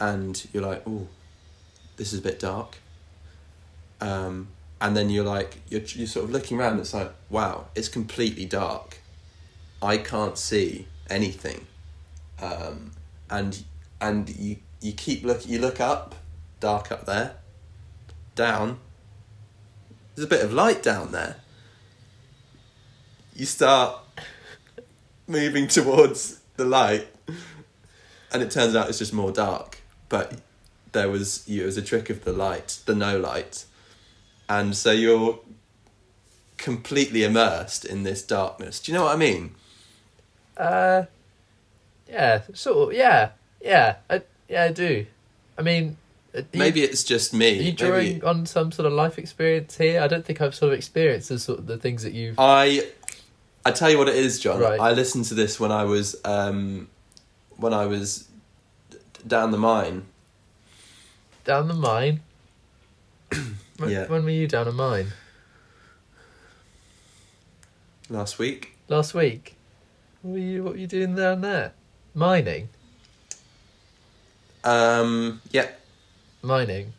and 0.00 0.44
you're 0.52 0.64
like, 0.64 0.82
oh, 0.86 1.06
this 1.96 2.12
is 2.12 2.20
a 2.20 2.22
bit 2.22 2.38
dark. 2.38 2.76
Um, 4.00 4.48
and 4.80 4.96
then 4.96 5.10
you're 5.10 5.24
like 5.24 5.56
you're 5.68 5.82
you're 5.82 6.06
sort 6.06 6.24
of 6.24 6.30
looking 6.30 6.58
around. 6.58 6.78
It's 6.80 6.94
like 6.94 7.12
wow, 7.30 7.66
it's 7.74 7.88
completely 7.88 8.44
dark. 8.44 8.98
I 9.82 9.98
can't 9.98 10.38
see 10.38 10.86
anything, 11.08 11.66
um, 12.40 12.92
and 13.30 13.62
and 14.00 14.28
you 14.30 14.56
you 14.80 14.92
keep 14.92 15.24
look 15.24 15.46
you 15.46 15.58
look 15.58 15.80
up, 15.80 16.14
dark 16.60 16.90
up 16.92 17.06
there. 17.06 17.36
Down. 18.34 18.78
There's 20.14 20.26
a 20.26 20.28
bit 20.28 20.44
of 20.44 20.52
light 20.52 20.82
down 20.82 21.12
there 21.12 21.36
you 23.34 23.46
start 23.46 23.96
moving 25.26 25.66
towards 25.66 26.40
the 26.56 26.64
light 26.64 27.08
and 28.32 28.42
it 28.42 28.50
turns 28.50 28.76
out 28.76 28.88
it's 28.88 28.98
just 28.98 29.12
more 29.12 29.32
dark 29.32 29.78
but 30.08 30.40
there 30.94 31.10
was 31.10 31.46
you 31.46 31.62
it 31.62 31.66
was 31.66 31.76
a 31.76 31.82
trick 31.82 32.08
of 32.08 32.24
the 32.24 32.32
light 32.32 32.78
the 32.86 32.94
no 32.94 33.18
light 33.18 33.64
and 34.48 34.74
so 34.76 34.90
you're 34.92 35.38
completely 36.56 37.24
immersed 37.24 37.84
in 37.84 38.02
this 38.04 38.22
darkness 38.22 38.80
do 38.80 38.90
you 38.92 38.96
know 38.98 39.04
what 39.04 39.14
i 39.14 39.16
mean 39.18 39.54
Uh, 40.56 41.04
yeah, 42.08 42.42
sort 42.52 42.76
of. 42.92 42.94
Yeah, 42.96 43.30
yeah, 43.60 43.96
I, 44.08 44.22
yeah, 44.48 44.64
I 44.64 44.72
do. 44.72 45.04
I 45.58 45.62
mean, 45.62 45.96
uh, 46.32 46.42
you- 46.52 46.58
maybe 46.60 46.82
it's 46.82 47.02
just 47.02 47.34
me. 47.34 47.58
Are 47.58 47.62
you 47.62 47.72
drawing 47.72 48.06
maybe 48.06 48.22
on 48.22 48.46
some 48.46 48.70
sort 48.70 48.86
of 48.86 48.92
life 48.92 49.18
experience 49.18 49.76
here? 49.78 50.00
I 50.00 50.06
don't 50.06 50.24
think 50.24 50.40
I've 50.40 50.54
sort 50.54 50.72
of 50.72 50.78
experienced 50.78 51.28
the 51.30 51.38
sort 51.40 51.58
of 51.58 51.66
the 51.66 51.76
things 51.78 52.02
that 52.04 52.12
you've. 52.12 52.38
i 52.38 52.86
i 53.66 53.70
tell 53.72 53.90
you 53.90 53.98
what 53.98 54.08
it 54.08 54.14
is 54.14 54.38
john 54.38 54.60
Right. 54.60 54.78
i 54.78 54.92
listened 54.92 55.24
to 55.30 55.34
this 55.34 55.58
when 55.58 55.72
i 55.72 55.82
was 55.84 56.14
um 56.24 56.86
when 57.56 57.72
i 57.74 57.86
was 57.86 58.28
down 59.26 59.50
the 59.50 59.58
mine 59.58 60.04
down 61.44 61.68
the 61.68 61.74
mine. 61.74 62.20
when, 63.78 63.90
Yeah. 63.90 64.06
when 64.06 64.24
were 64.24 64.30
you 64.30 64.46
down 64.48 64.68
a 64.68 64.72
mine? 64.72 65.12
last 68.10 68.38
week 68.38 68.76
Last 68.88 69.14
week. 69.14 69.56
What 70.22 70.32
were 70.32 70.38
you 70.38 70.62
What 70.62 70.72
were 70.74 70.78
you 70.78 70.86
doing 70.86 71.14
down 71.14 71.40
there? 71.40 71.72
Mining. 72.14 72.68
um 74.62 75.40
yeah 75.50 75.68
Mining. 76.42 76.92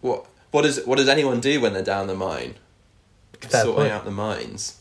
What 0.00 0.26
what 0.50 0.62
does 0.62 0.84
what 0.86 0.96
does 0.96 1.08
anyone 1.08 1.40
do 1.40 1.60
when 1.60 1.74
they're 1.74 1.82
down 1.82 2.06
the 2.06 2.14
mine? 2.14 2.54
Fair 3.40 3.62
Sorting 3.62 3.74
point. 3.74 3.92
out 3.92 4.04
the 4.04 4.10
mines. 4.10 4.78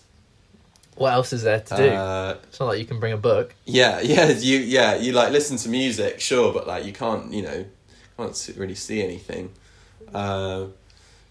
What 0.95 1.13
else 1.13 1.33
is 1.33 1.43
there 1.43 1.59
to 1.59 1.75
do? 1.75 1.89
Uh, 1.89 2.37
it's 2.43 2.59
not 2.59 2.67
like 2.67 2.79
you 2.79 2.85
can 2.85 2.99
bring 2.99 3.11
a 3.13 3.17
book. 3.17 3.55
yeah, 3.65 3.99
yeah, 4.03 4.27
you 4.29 4.59
yeah 4.59 4.95
you 4.95 5.11
like 5.13 5.31
listen 5.31 5.57
to 5.57 5.69
music, 5.69 6.19
sure, 6.21 6.53
but 6.53 6.67
like 6.67 6.85
you 6.85 6.93
can't 6.93 7.33
you 7.33 7.41
know 7.41 7.65
can't 8.21 8.31
s- 8.31 8.55
really 8.57 8.75
see 8.75 9.03
anything. 9.03 9.51
Uh, 10.13 10.65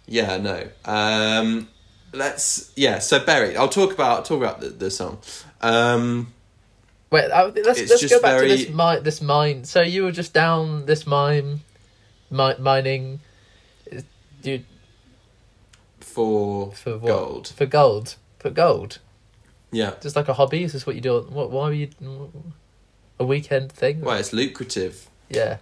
yeah, 0.06 0.36
no. 0.38 0.68
Um, 0.84 1.68
let's 2.12 2.72
yeah. 2.76 2.98
So 2.98 3.24
Berry, 3.24 3.56
I'll 3.56 3.68
talk 3.68 3.92
about 3.92 4.24
talk 4.24 4.38
about 4.38 4.60
the, 4.60 4.68
the 4.70 4.90
song. 4.90 5.18
Um, 5.60 6.32
Wait, 7.10 7.30
I, 7.30 7.44
let's 7.46 7.80
let's 7.90 8.08
go 8.08 8.20
back 8.20 8.38
very- 8.38 8.48
to 8.50 8.56
this 8.56 8.68
mine. 8.70 9.02
This 9.02 9.20
mine. 9.20 9.64
So 9.64 9.80
you 9.82 10.04
were 10.04 10.12
just 10.12 10.32
down 10.32 10.86
this 10.86 11.06
mine, 11.06 11.60
mi- 12.30 12.58
mining. 12.58 13.20
You 14.42 14.64
for 16.00 16.72
for 16.72 16.98
what? 16.98 17.06
gold. 17.08 17.48
For 17.48 17.66
gold. 17.66 18.16
For 18.38 18.50
gold. 18.50 18.98
Yeah. 19.72 19.94
Just 20.00 20.16
like 20.16 20.28
a 20.28 20.32
hobby. 20.34 20.64
Is 20.64 20.72
this 20.72 20.86
what 20.86 20.94
you 20.96 21.02
do? 21.02 21.20
What? 21.20 21.50
Why 21.50 21.68
were 21.68 21.72
you? 21.74 21.88
A 23.18 23.24
weekend 23.24 23.70
thing. 23.70 24.00
Well, 24.00 24.16
it's 24.16 24.32
lucrative. 24.32 25.08
Yeah. 25.28 25.58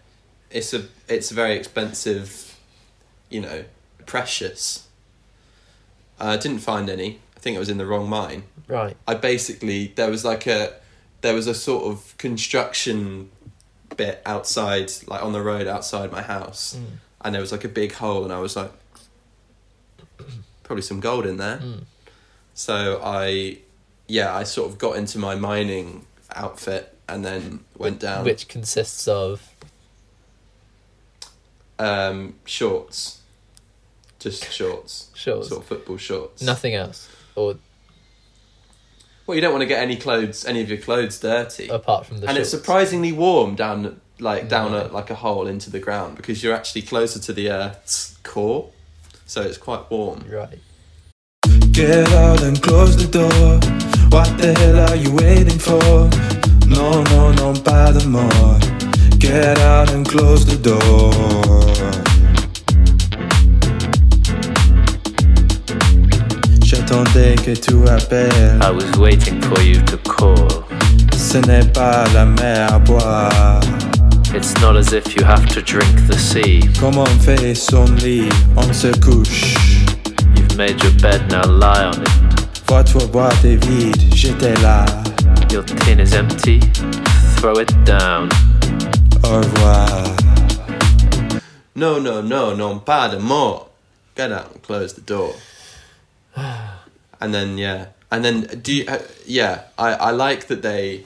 It's 0.50 0.72
a 0.72 0.84
it's 1.08 1.30
a 1.30 1.34
very 1.34 1.56
expensive, 1.56 2.56
you 3.28 3.40
know, 3.40 3.64
precious. 4.06 4.86
I 6.18 6.36
didn't 6.36 6.60
find 6.60 6.88
any. 6.90 7.20
I 7.36 7.40
think 7.40 7.54
it 7.56 7.58
was 7.60 7.68
in 7.68 7.78
the 7.78 7.86
wrong 7.86 8.08
mine. 8.08 8.44
Right. 8.66 8.96
I 9.06 9.14
basically 9.14 9.92
there 9.94 10.10
was 10.10 10.24
like 10.24 10.46
a 10.46 10.74
there 11.20 11.34
was 11.34 11.46
a 11.46 11.54
sort 11.54 11.84
of 11.84 12.16
construction 12.18 13.30
bit 13.96 14.22
outside 14.26 14.92
like 15.06 15.22
on 15.22 15.32
the 15.32 15.42
road 15.42 15.66
outside 15.66 16.12
my 16.12 16.22
house 16.22 16.76
Mm. 16.76 16.84
and 17.22 17.34
there 17.34 17.40
was 17.40 17.50
like 17.50 17.64
a 17.64 17.68
big 17.68 17.92
hole 17.94 18.22
and 18.22 18.32
I 18.32 18.38
was 18.38 18.54
like 18.54 18.70
probably 20.62 20.82
some 20.82 21.00
gold 21.00 21.26
in 21.26 21.36
there. 21.36 21.58
Mm. 21.58 21.84
So 22.54 23.00
I 23.02 23.58
yeah, 24.06 24.34
I 24.34 24.44
sort 24.44 24.70
of 24.70 24.78
got 24.78 24.96
into 24.96 25.18
my 25.18 25.34
mining 25.34 26.06
outfit 26.34 26.94
and 27.08 27.24
then 27.24 27.60
went 27.76 28.00
down 28.00 28.24
Which 28.24 28.48
consists 28.48 29.06
of 29.08 29.42
um 31.78 32.34
shorts. 32.44 33.20
Just 34.18 34.52
shorts. 34.52 35.10
shorts. 35.14 35.48
Sort 35.48 35.60
of 35.62 35.66
football 35.68 35.96
shorts. 35.96 36.42
Nothing 36.42 36.74
else, 36.74 37.08
or 37.36 37.54
Well, 39.26 39.34
you 39.36 39.40
don't 39.40 39.52
want 39.52 39.62
to 39.62 39.66
get 39.66 39.80
any 39.82 39.96
clothes 39.96 40.44
any 40.44 40.60
of 40.62 40.68
your 40.68 40.78
clothes 40.78 41.18
dirty. 41.20 41.68
apart 41.68 42.06
from 42.06 42.20
the. 42.20 42.28
and 42.28 42.36
it's 42.38 42.50
surprisingly 42.50 43.12
warm 43.12 43.54
down 43.54 44.00
like 44.18 44.48
down 44.48 44.72
Right. 44.72 44.90
a, 44.90 44.92
like 44.92 45.10
a 45.10 45.14
hole 45.14 45.46
into 45.46 45.70
the 45.70 45.78
ground 45.78 46.16
because 46.16 46.42
you're 46.42 46.54
actually 46.54 46.82
closer 46.82 47.20
to 47.20 47.32
the 47.32 47.50
earth's 47.50 48.16
core 48.24 48.70
so 49.26 49.42
it's 49.42 49.58
quite 49.58 49.88
warm 49.90 50.24
Right. 50.28 50.58
Get 51.70 52.08
out 52.12 52.42
and 52.42 52.60
close 52.60 52.96
the 52.96 53.06
door. 53.06 53.60
What 54.10 54.36
the 54.38 54.52
hell 54.58 54.90
are 54.90 54.96
you 54.96 55.12
waiting 55.14 55.58
for? 55.60 56.10
No, 56.66 57.02
no, 57.04 57.30
no, 57.32 57.52
pas 57.62 57.92
de 57.96 58.04
mort. 58.08 58.64
Get 59.18 59.58
out 59.58 59.90
and 59.90 60.08
close 60.08 60.46
the 60.46 60.56
door. 60.56 61.12
J'attendais 66.62 67.34
que 67.34 67.54
tu 67.54 67.88
appelles. 67.88 68.58
I 68.62 68.70
was 68.70 68.96
waiting 68.98 69.40
for 69.42 69.60
you 69.60 69.82
to 69.86 69.96
call. 69.98 70.64
Ce 71.16 71.38
n'est 71.38 71.66
pas 71.72 72.04
la 72.14 72.24
mer 72.24 72.72
à 72.72 72.78
boire. 72.78 73.60
It's 74.34 74.54
not 74.60 74.76
as 74.76 74.92
if 74.92 75.16
you 75.16 75.24
have 75.24 75.46
to 75.48 75.60
drink 75.62 76.06
the 76.06 76.16
sea. 76.16 76.60
Comme 76.78 76.98
on 76.98 77.06
fait 77.20 77.54
son 77.54 77.86
lit, 77.96 78.28
on 78.56 78.72
se 78.72 78.88
couche. 79.00 79.56
You've 80.36 80.56
made 80.56 80.82
your 80.82 80.92
bed, 81.02 81.22
now 81.30 81.42
lie 81.46 81.84
on 81.84 82.00
it. 82.00 82.08
Votre 82.68 83.06
boîte 83.08 83.44
est 83.44 83.56
vide, 83.64 84.14
j'étais 84.14 84.54
là. 84.62 84.84
Your 85.50 85.64
tin 85.64 85.98
is 85.98 86.14
empty, 86.14 86.60
throw 87.36 87.58
it 87.58 87.72
down. 87.84 88.28
Au 89.24 89.40
revoir. 89.40 90.16
No, 91.74 91.98
no, 91.98 92.20
no, 92.20 92.54
non 92.54 92.80
pas 92.80 93.08
de 93.10 93.18
mort. 93.18 93.70
Get 94.14 94.32
out 94.32 94.52
and 94.52 94.62
close 94.62 94.94
the 94.94 95.00
door. 95.00 95.34
and 96.36 97.34
then 97.34 97.58
yeah, 97.58 97.86
and 98.10 98.24
then 98.24 98.42
do 98.62 98.72
you? 98.74 98.84
Uh, 98.88 98.98
yeah, 99.26 99.62
I 99.78 99.92
I 99.94 100.10
like 100.10 100.46
that 100.48 100.62
they 100.62 101.04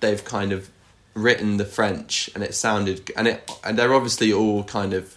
they've 0.00 0.24
kind 0.24 0.52
of 0.52 0.70
written 1.14 1.56
the 1.56 1.64
French 1.64 2.30
and 2.34 2.42
it 2.42 2.54
sounded 2.54 3.10
and 3.16 3.28
it 3.28 3.50
and 3.64 3.78
they're 3.78 3.94
obviously 3.94 4.32
all 4.32 4.64
kind 4.64 4.92
of 4.94 5.16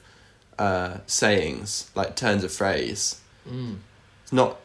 uh, 0.60 0.98
sayings 1.08 1.90
like 1.96 2.16
turns 2.16 2.44
of 2.44 2.52
phrase. 2.52 3.22
It's 3.46 4.34
not 4.34 4.52
s- 4.52 4.63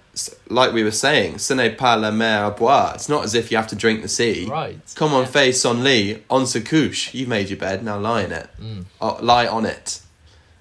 like 0.49 0.73
we 0.73 0.83
were 0.83 0.91
saying. 0.93 1.39
Ce 1.39 1.55
n'est 1.55 1.77
pas 1.77 1.97
la 2.01 2.11
mer 2.11 2.45
à 2.51 2.57
boire. 2.57 2.95
It's 2.95 3.09
not 3.09 3.25
as 3.25 3.35
if 3.35 3.51
you 3.51 3.57
have 3.57 3.69
to 3.69 3.77
drink 3.77 4.03
the 4.03 4.09
sea. 4.09 4.47
Right. 4.51 4.79
Come 4.95 5.13
on, 5.15 5.23
Yeah. 5.23 5.31
face 5.31 5.65
on 5.65 5.83
lit, 5.85 6.25
on 6.29 6.47
se 6.47 6.61
couche. 6.61 7.13
You've 7.15 7.29
made 7.29 7.49
your 7.51 7.59
bed, 7.59 7.83
now 7.85 7.99
lie 7.99 8.23
in 8.25 8.33
it. 8.33 8.49
Mm. 8.61 8.85
Oh, 9.01 9.19
lie 9.21 9.47
on 9.47 9.65
it. 9.67 10.01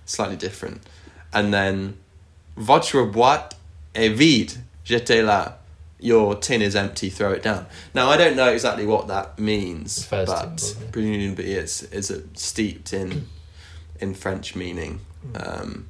Slightly 0.05 0.35
different. 0.37 0.81
And 1.33 1.53
then, 1.53 1.97
votre 2.57 3.03
boîte 3.05 3.53
est 3.93 4.09
vide, 4.15 4.53
j'étais 4.85 5.23
là. 5.23 5.53
Your 5.99 6.35
tin 6.35 6.61
is 6.61 6.75
empty, 6.75 7.09
throw 7.09 7.31
it 7.31 7.41
down. 7.41 7.65
Now, 7.95 8.07
I 8.11 8.17
don't 8.17 8.35
know 8.35 8.49
exactly 8.49 8.85
what 8.85 9.07
that 9.07 9.39
means, 9.39 10.05
First 10.05 10.27
but 10.27 10.75
presumably 10.91 11.53
it's, 11.53 11.81
it's 11.91 12.11
a 12.11 12.21
steeped 12.35 12.93
in, 12.93 13.25
in 13.99 14.13
French 14.13 14.55
meaning. 14.55 14.99
Mm. 15.33 15.61
Um, 15.61 15.87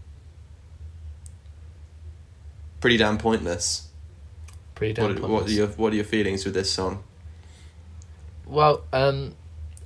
pretty 2.79 2.97
damn 2.97 3.17
pointless. 3.17 3.87
Pretty 4.75 4.93
damn 4.93 5.15
What, 5.21 5.29
what, 5.29 5.47
are 5.47 5.51
your, 5.51 5.67
what 5.69 5.93
are 5.93 5.95
your 5.95 6.05
feelings 6.05 6.45
with 6.45 6.53
this 6.53 6.71
song? 6.71 7.03
Well, 8.45 8.83
um, 8.93 9.35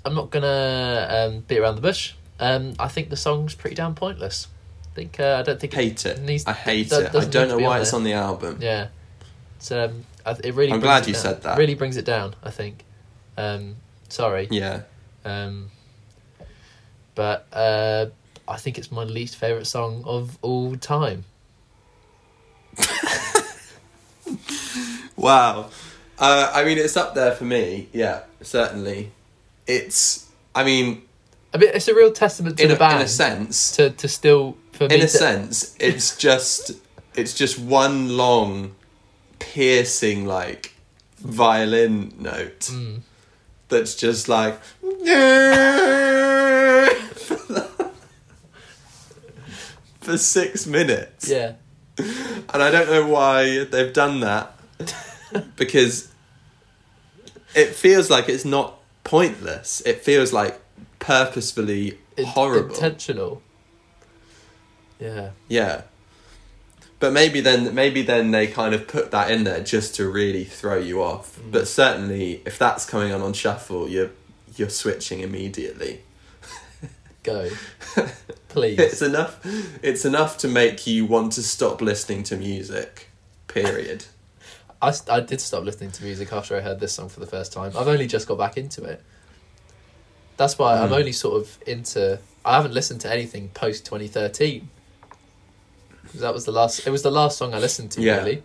I'm 0.06 0.14
not 0.14 0.30
gonna 0.30 1.08
um, 1.10 1.40
beat 1.48 1.60
around 1.60 1.76
the 1.76 1.82
bush. 1.82 2.14
Um, 2.40 2.74
I 2.80 2.88
think 2.88 3.10
the 3.10 3.16
song's 3.18 3.56
pretty 3.56 3.76
damn 3.76 3.96
pointless. 3.96 4.48
I 4.92 4.96
think 4.96 5.20
uh, 5.20 5.38
I 5.40 5.44
don't 5.44 5.60
think 5.60 5.74
Hate 5.74 6.06
it. 6.06 6.20
needs- 6.22 6.46
I 6.46 6.54
hate 6.54 6.92
it. 6.92 7.16
I 7.16 7.26
don't 7.26 7.48
know 7.48 7.58
why 7.58 7.76
on 7.76 7.82
it's 7.82 7.92
there. 7.92 7.98
on 8.00 8.04
the 8.04 8.14
album. 8.14 8.58
Yeah, 8.62 8.88
it's 9.58 9.72
um, 9.72 10.06
I, 10.26 10.36
it 10.44 10.54
really. 10.54 10.74
I'm 10.74 10.80
glad 10.80 11.04
it 11.04 11.08
you 11.10 11.14
down. 11.14 11.22
said 11.24 11.42
that. 11.44 11.58
Really 11.58 11.76
brings 11.76 11.98
it 11.98 12.06
down. 12.06 12.36
I 12.44 12.50
think. 12.52 12.84
Um, 13.38 13.78
sorry. 14.10 14.48
Yeah. 14.52 14.82
Um, 15.24 15.72
but 17.16 17.48
uh, 17.54 18.08
I 18.48 18.58
think 18.58 18.78
it's 18.78 18.92
my 18.92 19.04
least 19.04 19.36
favorite 19.38 19.66
song 19.66 20.04
of 20.06 20.38
all 20.42 20.76
time. 20.76 21.26
Wow. 25.18 25.70
Uh, 26.18 26.52
I 26.54 26.64
mean, 26.64 26.78
it's 26.80 26.98
up 26.98 27.14
there 27.14 27.34
for 27.34 27.44
me. 27.44 27.90
Yeah, 27.94 28.22
certainly. 28.42 29.12
It's. 29.68 30.28
I 30.56 30.64
mean, 30.64 31.04
I 31.54 31.58
mean, 31.58 31.70
it's 31.74 31.88
a 31.88 31.94
real 31.94 32.12
testament 32.12 32.58
to 32.58 32.64
in 32.64 32.70
the 32.70 32.76
a, 32.76 32.80
band 32.80 33.00
in 33.02 33.06
a 33.06 33.08
sense, 33.08 33.76
to 33.76 33.92
to 33.92 34.08
still 34.08 34.58
for 34.72 34.88
me 34.88 34.96
in 34.96 35.02
a 35.02 35.04
to, 35.04 35.08
sense, 35.10 35.76
it's 35.80 36.18
just 36.28 36.72
it's 37.14 37.34
just 37.36 37.60
one 37.60 38.18
long, 38.18 38.74
piercing 39.38 40.26
like 40.26 40.74
violin 41.20 42.14
note 42.18 42.62
Mm. 42.72 43.02
that's 43.70 43.94
just 43.96 44.28
like. 44.28 44.60
For 50.02 50.18
six 50.18 50.66
minutes. 50.66 51.30
Yeah, 51.30 51.54
And 52.54 52.62
I 52.62 52.70
don't 52.70 52.90
know 52.90 53.08
why 53.08 53.64
they've 53.64 53.94
done 53.94 54.20
that 54.20 54.54
because 55.56 56.12
it 57.56 57.70
feels 57.70 58.10
like 58.10 58.28
it's 58.28 58.44
not 58.44 58.80
pointless. 59.06 59.82
It 59.86 60.02
feels 60.02 60.34
like 60.34 60.60
purposefully 61.00 61.98
horrible. 62.20 62.74
intentional. 62.74 63.42
Yeah, 65.00 65.32
yeah. 65.48 65.84
But 67.00 67.14
maybe 67.14 67.42
then 67.42 67.74
maybe 67.74 68.02
then 68.02 68.32
they 68.32 68.48
kind 68.48 68.76
of 68.76 68.88
put 68.88 69.12
that 69.12 69.32
in 69.32 69.44
there 69.44 69.62
just 69.62 69.96
to 69.96 70.10
really 70.10 70.44
throw 70.44 70.78
you 70.78 71.02
off. 71.02 71.40
Mm. 71.40 71.52
But 71.52 71.68
certainly 71.68 72.42
if 72.46 72.60
that's 72.60 72.86
coming 72.86 73.12
on 73.12 73.22
on 73.22 73.34
shuffle, 73.34 73.88
you're 73.88 74.12
you're 74.56 74.70
switching 74.70 75.22
immediately. 75.22 76.02
Go, 77.24 77.50
please. 78.50 78.80
It's 78.80 79.02
enough 79.02 79.40
it's 79.84 80.06
enough 80.06 80.38
to 80.40 80.48
make 80.48 80.86
you 80.88 81.06
want 81.06 81.34
to 81.34 81.44
stop 81.44 81.82
listening 81.82 82.24
to 82.24 82.38
music. 82.38 83.10
Period. 83.48 84.06
I, 84.82 84.94
I 85.10 85.20
did 85.20 85.40
stop 85.42 85.64
listening 85.64 85.92
to 85.92 86.04
music 86.04 86.34
after 86.34 86.56
I 86.58 86.62
heard 86.62 86.80
this 86.80 86.94
song 86.94 87.10
for 87.10 87.20
the 87.20 87.28
first 87.28 87.54
time. 87.54 87.72
I've 87.78 87.88
only 87.88 88.08
just 88.08 88.28
got 88.28 88.38
back 88.38 88.58
into 88.58 88.84
it. 88.84 89.02
That's 90.38 90.58
why 90.58 90.80
I'm 90.80 90.90
Mm. 90.90 90.98
only 91.00 91.12
sort 91.12 91.42
of 91.42 91.58
into. 91.68 92.20
I 92.44 92.56
haven't 92.56 92.74
listened 92.74 93.02
to 93.02 93.12
anything 93.12 93.50
post 93.50 93.86
2013. 93.86 94.70
That 96.16 96.34
was 96.34 96.46
the 96.46 96.52
last. 96.52 96.88
It 96.88 96.90
was 96.90 97.04
the 97.04 97.12
last 97.12 97.38
song 97.38 97.54
I 97.54 97.60
listened 97.60 97.92
to. 97.92 98.02
Yeah. 98.02 98.18
Really. 98.18 98.44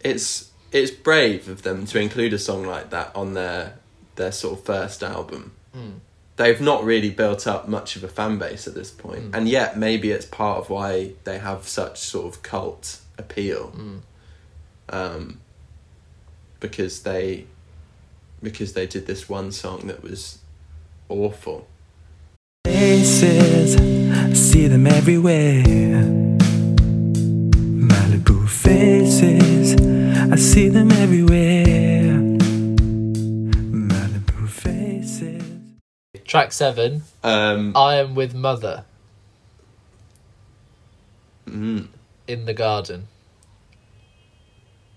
it's 0.00 0.50
it's 0.72 0.90
brave 0.90 1.48
of 1.48 1.62
them 1.62 1.86
to 1.86 2.00
include 2.00 2.32
a 2.32 2.38
song 2.38 2.64
like 2.64 2.90
that 2.90 3.14
on 3.14 3.34
their 3.34 3.78
their 4.16 4.32
sort 4.32 4.58
of 4.58 4.64
first 4.64 5.02
album. 5.02 5.52
Mm. 5.76 5.94
They've 6.36 6.60
not 6.60 6.82
really 6.84 7.10
built 7.10 7.46
up 7.46 7.68
much 7.68 7.94
of 7.96 8.02
a 8.04 8.08
fan 8.08 8.38
base 8.38 8.66
at 8.66 8.74
this 8.74 8.90
point, 8.90 9.30
Mm. 9.30 9.36
and 9.36 9.48
yet 9.48 9.78
maybe 9.78 10.10
it's 10.10 10.24
part 10.26 10.58
of 10.58 10.70
why 10.70 11.12
they 11.24 11.38
have 11.38 11.68
such 11.68 11.98
sort 12.00 12.26
of 12.34 12.42
cult 12.42 13.00
appeal. 13.18 13.72
Mm. 13.76 14.00
Um, 14.88 15.38
because 16.60 17.02
they 17.02 17.46
because 18.42 18.72
they 18.72 18.86
did 18.86 19.06
this 19.06 19.28
one 19.28 19.52
song 19.52 19.86
that 19.86 20.02
was 20.02 20.38
awful. 21.08 21.66
Faces, 22.66 23.76
I 23.76 24.32
see 24.32 24.66
them 24.66 24.86
everywhere. 24.86 25.62
Malibu 27.90 28.48
faces, 28.48 29.76
I 30.32 30.36
see 30.36 30.68
them 30.68 30.90
everywhere. 30.92 31.51
Track 36.32 36.52
seven. 36.52 37.02
Um, 37.22 37.76
I 37.76 37.96
am 37.96 38.14
with 38.14 38.34
mother 38.34 38.86
mm, 41.46 41.88
in 42.26 42.46
the 42.46 42.54
garden, 42.54 43.08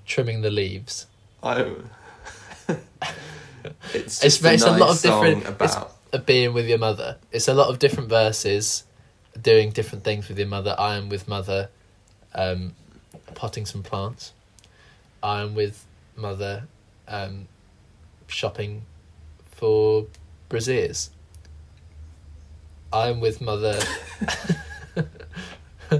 trimming 0.06 0.44
the 0.44 0.50
leaves. 0.50 1.08
I. 1.44 1.76
it's 2.70 2.70
It's, 3.94 4.22
just 4.22 4.46
it's 4.46 4.64
a, 4.64 4.72
nice 4.72 4.80
lot 4.80 4.96
of 4.96 5.02
different. 5.02 5.62
It's 5.62 5.76
about 5.76 5.98
a 6.14 6.20
being 6.20 6.54
with 6.54 6.70
your 6.70 6.78
mother. 6.78 7.18
It's 7.34 7.50
a 7.50 7.54
lot 7.54 7.68
of 7.68 7.80
different 7.80 8.08
verses, 8.08 8.86
doing 9.42 9.72
different 9.72 10.06
things 10.06 10.30
with 10.30 10.40
your 10.40 10.48
mother. 10.48 10.74
I 10.80 10.96
am 10.96 11.10
with 11.10 11.28
mother, 11.28 11.68
um, 12.34 12.76
potting 13.34 13.66
some 13.66 13.84
plants. 13.84 14.32
I 15.22 15.42
am 15.42 15.54
with 15.54 15.86
mother, 16.16 16.64
um, 17.10 17.50
shopping 18.28 18.84
for 19.52 20.06
braziers. 20.48 21.10
I 22.94 23.10
am 23.10 23.20
with 23.20 23.42
mother, 23.42 23.80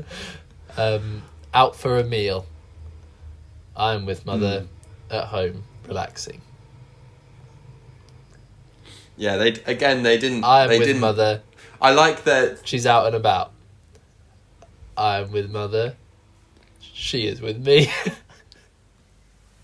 um, 0.78 1.22
out 1.54 1.76
for 1.76 1.98
a 1.98 2.04
meal. 2.04 2.46
I 3.76 3.94
am 3.94 4.06
with 4.06 4.26
mother 4.26 4.68
at 5.12 5.26
home, 5.26 5.64
relaxing. 5.88 6.42
yeah. 9.18 9.36
They 9.38 9.50
again 9.66 10.04
they 10.04 10.18
didn't. 10.18 10.44
I 10.46 10.64
am 10.64 10.70
they 10.70 10.80
with 10.80 10.88
didn't. 10.88 11.02
mother. 11.02 11.42
I 11.82 11.92
like 11.92 12.24
that 12.24 12.66
She's 12.66 12.86
out 12.86 13.08
and 13.08 13.16
about. 13.16 13.52
I 14.96 15.20
am 15.20 15.32
with 15.32 15.52
mother. 15.52 15.96
She 16.80 17.28
is 17.28 17.42
with 17.42 17.66
me. 17.66 17.92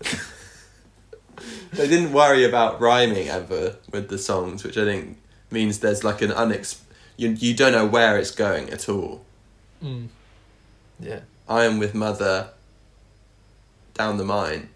they 1.72 1.88
didn't 1.88 2.12
worry 2.12 2.44
about 2.44 2.78
rhyming 2.80 3.28
ever 3.28 3.76
with 3.90 4.08
the 4.10 4.18
songs, 4.18 4.62
which 4.62 4.76
I 4.76 4.84
think 4.84 5.16
means 5.50 5.78
there's 5.78 6.04
like 6.04 6.20
an 6.20 6.30
unex. 6.30 6.80
You 7.22 7.30
you 7.38 7.54
don't 7.54 7.70
know 7.70 7.86
where 7.86 8.18
it's 8.18 8.32
going 8.32 8.70
at 8.70 8.88
all. 8.88 9.24
mm. 9.82 10.08
Yeah. 10.98 11.20
I 11.48 11.64
am 11.64 11.78
with 11.78 11.94
mother. 11.94 12.50
Down 13.94 14.16
the 14.16 14.24
mine. 14.24 14.70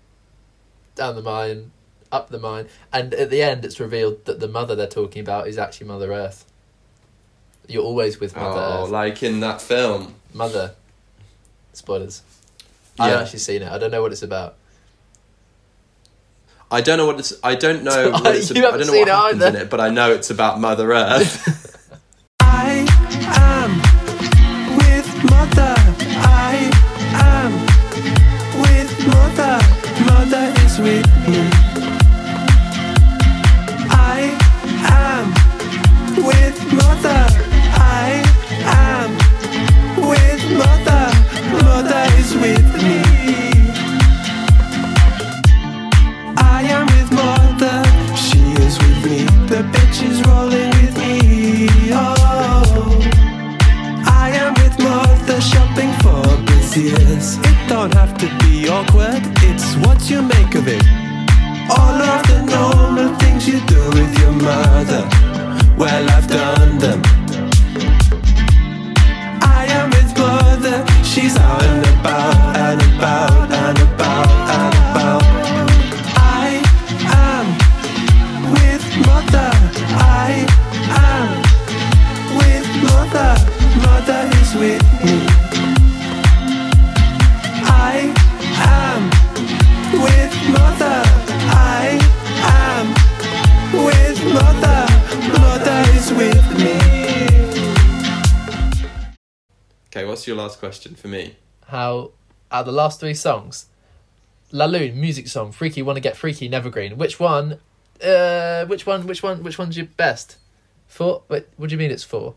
Down 0.95 1.17
the 1.17 1.23
mine, 1.23 1.73
up 2.13 2.29
the 2.29 2.39
mine. 2.39 2.69
And 2.93 3.15
at 3.15 3.31
the 3.31 3.43
end, 3.43 3.65
it's 3.65 3.81
revealed 3.81 4.25
that 4.27 4.39
the 4.39 4.47
mother 4.49 4.77
they're 4.77 4.87
talking 4.87 5.21
about 5.21 5.49
is 5.49 5.59
actually 5.59 5.89
Mother 5.89 6.13
Earth. 6.13 6.45
You're 7.67 7.83
always 7.83 8.21
with 8.21 8.37
Mother 8.37 8.61
oh, 8.61 8.85
Earth. 8.85 8.91
like 8.91 9.23
in 9.25 9.41
that 9.41 9.61
film. 9.61 10.15
Mother. 10.33 10.75
Spoilers. 11.73 12.23
I 12.99 13.09
haven't 13.09 13.25
actually 13.25 13.41
seen 13.41 13.63
it. 13.63 13.71
I 13.73 13.79
don't 13.79 13.91
know 13.91 14.03
what 14.03 14.13
it's 14.13 14.23
about. 14.23 14.55
I 16.71 16.81
don't 16.81 16.99
know 16.99 17.07
what 17.07 17.19
it's. 17.19 17.33
I 17.43 17.55
don't 17.55 17.83
know 17.83 18.11
what 18.13 18.37
it's. 18.37 18.51
You 18.51 18.63
I 18.63 18.67
haven't 18.67 18.81
don't 18.81 18.87
know 18.87 18.93
seen 18.93 19.01
what 19.01 19.09
it 19.09 19.13
happens 19.15 19.43
either. 19.43 19.59
in 19.59 19.63
it, 19.67 19.71
but 19.71 19.81
I 19.81 19.91
know 19.91 20.13
it's 20.13 20.31
about 20.31 20.61
Mother 20.61 20.93
Earth. 20.93 21.63
I 25.39 25.43
am 25.43 25.76
All 60.69 62.03
of 62.13 62.27
the 62.27 62.43
normal 62.43 63.15
things 63.21 63.47
you 63.47 63.61
do 63.67 63.81
with 63.91 64.19
your 64.19 64.33
mother. 64.33 65.09
Well, 65.79 66.11
I've 66.11 66.27
done 66.27 66.79
them. 66.79 67.03
I 69.43 69.67
am 69.71 69.91
with 69.91 70.19
mother, 70.19 70.85
she's 71.05 71.37
out 71.37 71.76
question 100.67 100.95
for 100.97 101.09
me? 101.09 101.37
How 101.69 102.11
out 102.51 102.61
of 102.61 102.67
the 102.67 102.73
last 102.73 102.99
three 103.01 103.15
songs, 103.15 103.67
La 104.51 104.65
Lune 104.67 105.01
music 105.01 105.29
song, 105.29 105.53
Freaky 105.53 105.83
Wanna 105.83 106.01
Get 106.01 106.17
Freaky, 106.17 106.49
Nevergreen. 106.49 106.97
Which 106.97 107.19
one? 107.21 107.59
Uh, 108.03 108.65
which 108.67 108.85
one? 108.87 109.07
Which 109.07 109.23
one? 109.23 109.43
Which 109.43 109.59
one's 109.59 109.77
your 109.77 109.87
best? 109.87 110.37
Four. 110.89 111.23
Wait, 111.29 111.47
what 111.57 111.69
do 111.69 111.75
you 111.75 111.79
mean 111.79 111.91
it's 111.91 112.05
four? 112.05 112.35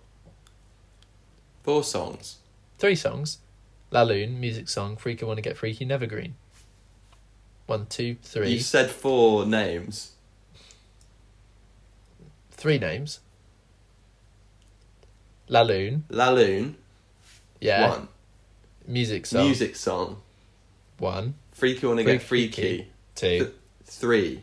Four 1.64 1.84
songs. 1.84 2.38
Three 2.78 2.96
songs. 2.96 3.40
La 3.92 4.04
Lune 4.04 4.40
music 4.40 4.70
song, 4.70 4.96
Freaky 4.96 5.26
Wanna 5.26 5.42
Get 5.42 5.58
Freaky, 5.58 5.86
Nevergreen. 5.86 6.34
One, 7.66 7.86
two, 7.88 8.16
three. 8.22 8.52
You 8.52 8.60
said 8.60 8.90
four 8.90 9.46
names. 9.46 10.12
Three 12.52 12.78
names. 12.78 13.20
La 15.48 15.62
Lune. 15.62 16.04
Laloon, 16.10 16.76
Yeah. 17.60 17.90
one. 17.90 18.08
Music 18.90 19.26
song. 19.28 19.46
Music 19.46 19.76
song. 19.76 20.22
One, 20.98 21.36
Freaky 21.52 21.86
Wanna 21.86 22.04
Get 22.04 22.24
Freaky. 22.24 22.62
Freaky. 22.62 22.88
two. 23.16 23.38
Th- 23.46 23.50
Three. 23.86 24.42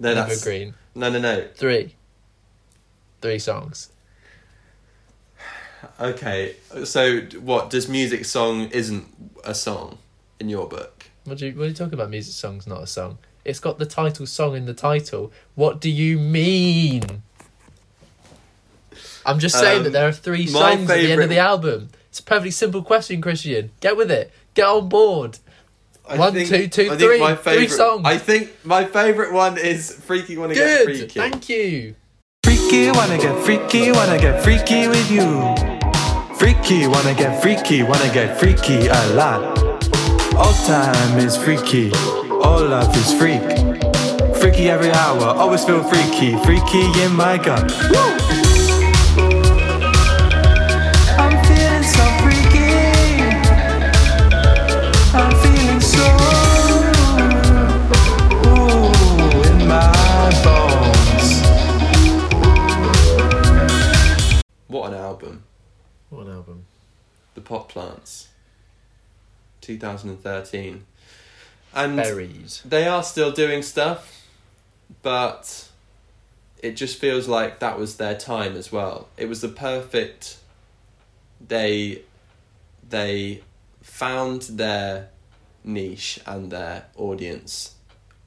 No, 0.00 0.14
that's. 0.14 0.32
Evergreen. 0.32 0.74
No, 0.94 1.10
no, 1.10 1.18
no. 1.18 1.46
Three. 1.54 1.94
Three 3.20 3.38
songs. 3.38 3.90
Okay, 6.00 6.56
so 6.84 7.20
what 7.40 7.68
does 7.70 7.88
music 7.88 8.24
song 8.24 8.68
isn't 8.70 9.04
a 9.44 9.54
song 9.54 9.98
in 10.40 10.48
your 10.48 10.66
book? 10.66 11.04
What 11.24 11.38
do 11.38 11.46
you 11.46 11.52
what 11.54 11.64
are 11.64 11.68
you 11.68 11.74
talking 11.74 11.94
about? 11.94 12.08
Music 12.10 12.32
song's 12.34 12.66
not 12.66 12.82
a 12.82 12.86
song. 12.86 13.18
It's 13.44 13.60
got 13.60 13.78
the 13.78 13.86
title 13.86 14.26
song 14.26 14.56
in 14.56 14.64
the 14.64 14.72
title. 14.74 15.30
What 15.54 15.80
do 15.80 15.90
you 15.90 16.18
mean? 16.18 17.22
I'm 19.26 19.38
just 19.38 19.58
saying 19.58 19.78
Um, 19.78 19.84
that 19.84 19.90
there 19.90 20.08
are 20.08 20.12
three 20.12 20.46
songs 20.46 20.88
at 20.90 20.96
the 20.96 21.12
end 21.12 21.22
of 21.22 21.28
the 21.28 21.38
album. 21.38 21.90
It's 22.14 22.20
a 22.20 22.22
perfectly 22.22 22.52
simple 22.52 22.80
question, 22.84 23.20
Christian. 23.20 23.72
Get 23.80 23.96
with 23.96 24.08
it. 24.08 24.30
Get 24.54 24.66
on 24.68 24.88
board. 24.88 25.36
I 26.08 26.16
One, 26.16 26.32
think- 26.32 26.48
two, 26.48 26.68
two, 26.68 26.82
I 26.82 26.88
think 26.90 27.00
three. 27.00 27.18
my 27.18 27.34
Three 27.34 27.52
favourite- 27.66 27.70
songs. 27.72 28.02
I 28.04 28.18
think 28.18 28.50
my 28.62 28.84
favourite 28.84 29.32
one 29.32 29.58
is 29.58 29.90
Freaky 29.90 30.38
Wanna 30.38 30.54
Get 30.54 30.84
Freaky. 30.84 31.06
Thank 31.08 31.48
you. 31.48 31.96
Freaky, 32.44 32.92
wanna 32.92 33.18
get 33.18 33.36
freaky, 33.44 33.90
wanna 33.90 34.16
get 34.20 34.44
freaky 34.44 34.86
with 34.86 35.10
you. 35.10 35.26
Freaky, 36.38 36.86
wanna 36.86 37.14
get 37.14 37.42
freaky, 37.42 37.82
wanna 37.82 38.14
get 38.14 38.38
freaky 38.38 38.86
a 38.86 39.06
lot. 39.16 39.58
All 40.36 40.54
time 40.68 41.18
is 41.18 41.36
freaky, 41.36 41.90
all 42.30 42.62
love 42.64 42.94
is 42.96 43.12
freak. 43.14 43.42
Freaky 44.36 44.70
every 44.70 44.92
hour, 44.92 45.24
always 45.42 45.64
feel 45.64 45.82
freaky, 45.82 46.36
freaky 46.44 46.84
in 47.02 47.12
my 47.16 47.38
gut. 47.38 47.64
Woo! 47.90 48.53
What 66.14 66.28
album? 66.28 66.66
The 67.34 67.40
Pot 67.40 67.68
Plants. 67.68 68.28
2013. 69.62 70.84
And 71.74 71.96
Buried. 71.96 72.52
they 72.64 72.86
are 72.86 73.02
still 73.02 73.32
doing 73.32 73.62
stuff, 73.62 74.24
but 75.02 75.68
it 76.62 76.76
just 76.76 77.00
feels 77.00 77.26
like 77.26 77.58
that 77.58 77.78
was 77.78 77.96
their 77.96 78.16
time 78.16 78.54
as 78.56 78.70
well. 78.70 79.08
It 79.16 79.28
was 79.28 79.40
the 79.40 79.48
perfect 79.48 80.38
they 81.46 82.02
they 82.88 83.42
found 83.82 84.42
their 84.42 85.08
niche 85.64 86.20
and 86.26 86.52
their 86.52 86.86
audience 86.96 87.74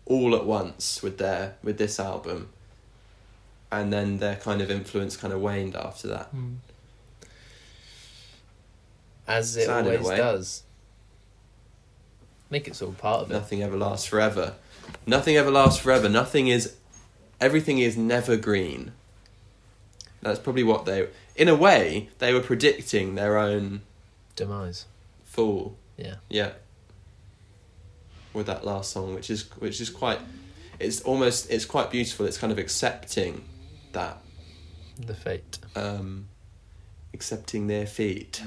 all 0.06 0.36
at 0.36 0.46
once 0.46 1.02
with 1.02 1.18
their 1.20 1.56
with 1.64 1.78
this 1.78 2.00
album. 2.00 2.50
And 3.72 3.94
then 3.94 4.20
their 4.20 4.36
kind 4.36 4.62
of 4.62 4.70
influence 4.70 5.16
kind 5.16 5.34
of 5.34 5.40
waned 5.40 5.76
after 5.76 6.08
that. 6.10 6.28
Hmm. 6.28 6.56
As 9.28 9.56
it 9.58 9.66
Sad 9.66 9.86
always 9.86 10.08
does. 10.08 10.64
I 12.48 12.52
think 12.52 12.68
it's 12.68 12.82
all 12.82 12.94
part 12.94 13.24
of 13.24 13.32
it. 13.32 13.34
Nothing 13.34 13.62
ever 13.62 13.78
lasts 13.78 14.06
forever. 14.06 14.56
Nothing 15.06 15.36
ever 15.36 15.52
lasts 15.52 15.80
forever. 15.82 16.08
Nothing 16.08 16.48
is. 16.48 16.76
Everything 17.42 17.80
is 17.80 17.98
never 17.98 18.38
green. 18.38 18.94
That's 20.22 20.40
probably 20.40 20.64
what 20.64 20.86
they. 20.86 21.08
In 21.36 21.48
a 21.50 21.56
way, 21.56 22.10
they 22.20 22.34
were 22.34 22.40
predicting 22.40 23.16
their 23.16 23.38
own 23.38 23.82
Demise. 24.36 24.86
fall. 25.26 25.76
Yeah. 25.98 26.16
Yeah. 26.30 26.54
With 28.34 28.48
that 28.48 28.66
last 28.66 28.92
song, 28.92 29.14
which 29.14 29.30
is 29.30 29.44
which 29.60 29.82
is 29.82 29.90
quite, 29.90 30.20
it's 30.80 31.02
almost 31.02 31.52
it's 31.52 31.66
quite 31.66 31.92
beautiful. 31.92 32.26
It's 32.26 32.38
kind 32.38 32.52
of 32.54 32.58
accepting 32.60 33.44
that, 33.92 34.20
The 35.00 35.14
fate. 35.16 35.60
um, 35.76 36.28
accepting 37.14 37.68
their 37.68 37.86
feet. 37.88 38.42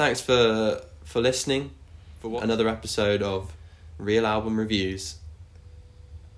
Thanks 0.00 0.22
for 0.22 0.80
for 1.04 1.20
listening. 1.20 1.72
For 2.22 2.28
what? 2.30 2.42
another 2.42 2.68
episode 2.70 3.20
of 3.22 3.52
Real 3.98 4.26
Album 4.26 4.58
Reviews. 4.58 5.16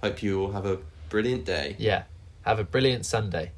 Hope 0.00 0.20
you 0.20 0.40
all 0.42 0.50
have 0.50 0.66
a 0.66 0.78
brilliant 1.08 1.44
day. 1.44 1.76
Yeah. 1.78 2.02
Have 2.44 2.58
a 2.58 2.64
brilliant 2.64 3.06
Sunday. 3.06 3.52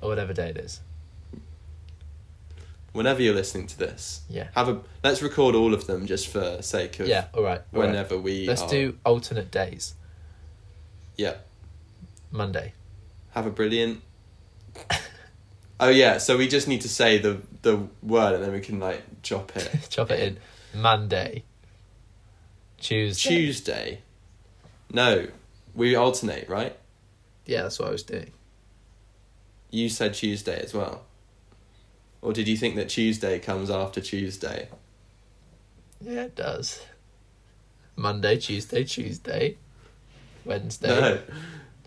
Or 0.00 0.08
whatever 0.08 0.32
day 0.32 0.48
it 0.48 0.56
is. 0.56 0.80
Whenever 2.92 3.22
you're 3.22 3.32
listening 3.36 3.68
to 3.68 3.78
this, 3.78 4.22
Yeah. 4.28 4.48
have 4.56 4.68
a 4.68 4.80
let's 5.04 5.22
record 5.22 5.54
all 5.54 5.72
of 5.72 5.86
them 5.86 6.04
just 6.08 6.26
for 6.26 6.60
sake 6.60 6.98
of 6.98 7.06
Yeah, 7.06 7.26
all 7.32 7.44
right. 7.44 7.62
all 7.72 7.80
right. 7.80 7.86
whenever 7.86 8.18
we 8.18 8.44
Let's 8.44 8.62
are- 8.62 8.68
do 8.68 8.98
alternate 9.04 9.52
days. 9.52 9.94
yeah 11.16 11.36
Monday. 12.32 12.72
have 13.34 13.46
a 13.46 13.50
brilliant 13.50 14.02
oh 15.80 15.88
yeah 15.88 16.18
so 16.18 16.36
we 16.36 16.46
just 16.48 16.68
need 16.68 16.80
to 16.80 16.88
say 16.88 17.18
the 17.18 17.40
the 17.62 17.76
word 18.02 18.34
and 18.34 18.44
then 18.44 18.52
we 18.52 18.60
can 18.60 18.78
like 18.78 19.02
chop 19.22 19.54
it 19.56 19.86
Chop 19.90 20.10
it 20.10 20.20
in. 20.20 20.80
Monday. 20.80 21.44
Tuesday. 22.78 23.28
tuesday 23.30 23.98
no 24.92 25.26
we 25.74 25.94
alternate 25.94 26.48
right 26.48 26.76
Yeah, 27.46 27.62
that's 27.62 27.78
what 27.78 27.88
I 27.88 27.92
was 27.92 28.02
doing. 28.02 28.30
you 29.70 29.88
said 29.88 30.14
tuesday 30.14 30.60
as 30.60 30.74
well 30.74 31.02
or 32.20 32.32
did 32.32 32.46
you 32.48 32.56
think 32.56 32.76
that 32.76 32.88
tuesday 32.90 33.38
comes 33.38 33.70
after 33.70 34.00
tuesday 34.00 34.68
Yeah, 36.00 36.24
it 36.24 36.36
does. 36.36 36.82
Monday, 37.96 38.36
Tuesday, 38.38 38.82
Tuesday, 38.84 39.56
Wednesday, 40.44 40.88
no 40.88 41.20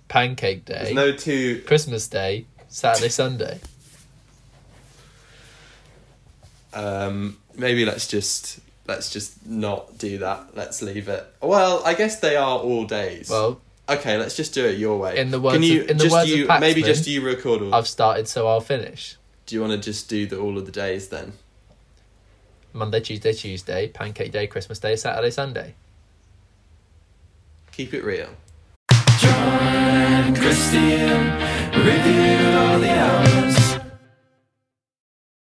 Pancake 0.08 0.64
Day, 0.66 0.74
there's 0.84 0.94
no 0.94 1.12
two 1.12 1.62
Christmas 1.68 2.08
Day, 2.08 2.46
Saturday, 2.70 3.10
Sunday. 3.10 3.60
Um, 6.78 7.38
maybe 7.56 7.86
let's 7.86 8.08
just 8.08 8.60
let's 8.88 9.12
just 9.12 9.46
not 9.46 9.98
do 9.98 10.20
that. 10.20 10.56
Let's 10.56 10.82
leave 10.82 11.08
it. 11.08 11.26
Well, 11.42 11.82
I 11.84 11.94
guess 11.96 12.20
they 12.20 12.36
are 12.36 12.60
all 12.60 12.86
days. 12.86 13.30
Well, 13.30 13.60
okay, 13.90 14.18
let's 14.18 14.36
just 14.36 14.54
do 14.54 14.64
it 14.66 14.78
your 14.78 14.98
way. 15.00 15.18
In 15.18 15.32
the 15.32 15.40
words 15.40 15.56
Can 15.56 15.64
you 15.64 15.82
of- 15.82 15.90
in 15.90 15.98
the 15.98 16.04
just 16.04 16.14
words 16.16 16.32
of 16.32 16.38
you 16.38 16.48
maybe 16.60 16.84
just 16.84 17.08
you 17.08 17.22
record 17.22 17.62
all? 17.64 17.74
I've 17.74 17.88
started, 17.88 18.28
so 18.28 18.48
I'll 18.48 18.62
finish. 18.62 19.18
Do 19.48 19.56
you 19.56 19.62
want 19.62 19.74
to 19.74 19.80
just 19.80 20.08
do 20.10 20.28
the 20.28 20.38
all 20.40 20.58
of 20.58 20.66
the 20.66 20.72
days 20.72 21.08
then? 21.10 21.34
Monday, 22.74 23.00
Tuesday, 23.00 23.34
Tuesday, 23.34 23.88
Pancake 23.88 24.32
Day, 24.32 24.46
Christmas 24.46 24.78
Day, 24.78 24.96
Saturday, 24.96 25.32
Sunday. 25.32 25.74
Keep 27.72 27.94
it 27.96 28.04
real. 28.04 28.30
John 29.20 29.34
and 29.34 30.38
Christian 30.38 31.32
reviewed 31.74 32.56
all 32.56 32.80
the 32.80 32.90
albums 32.90 33.57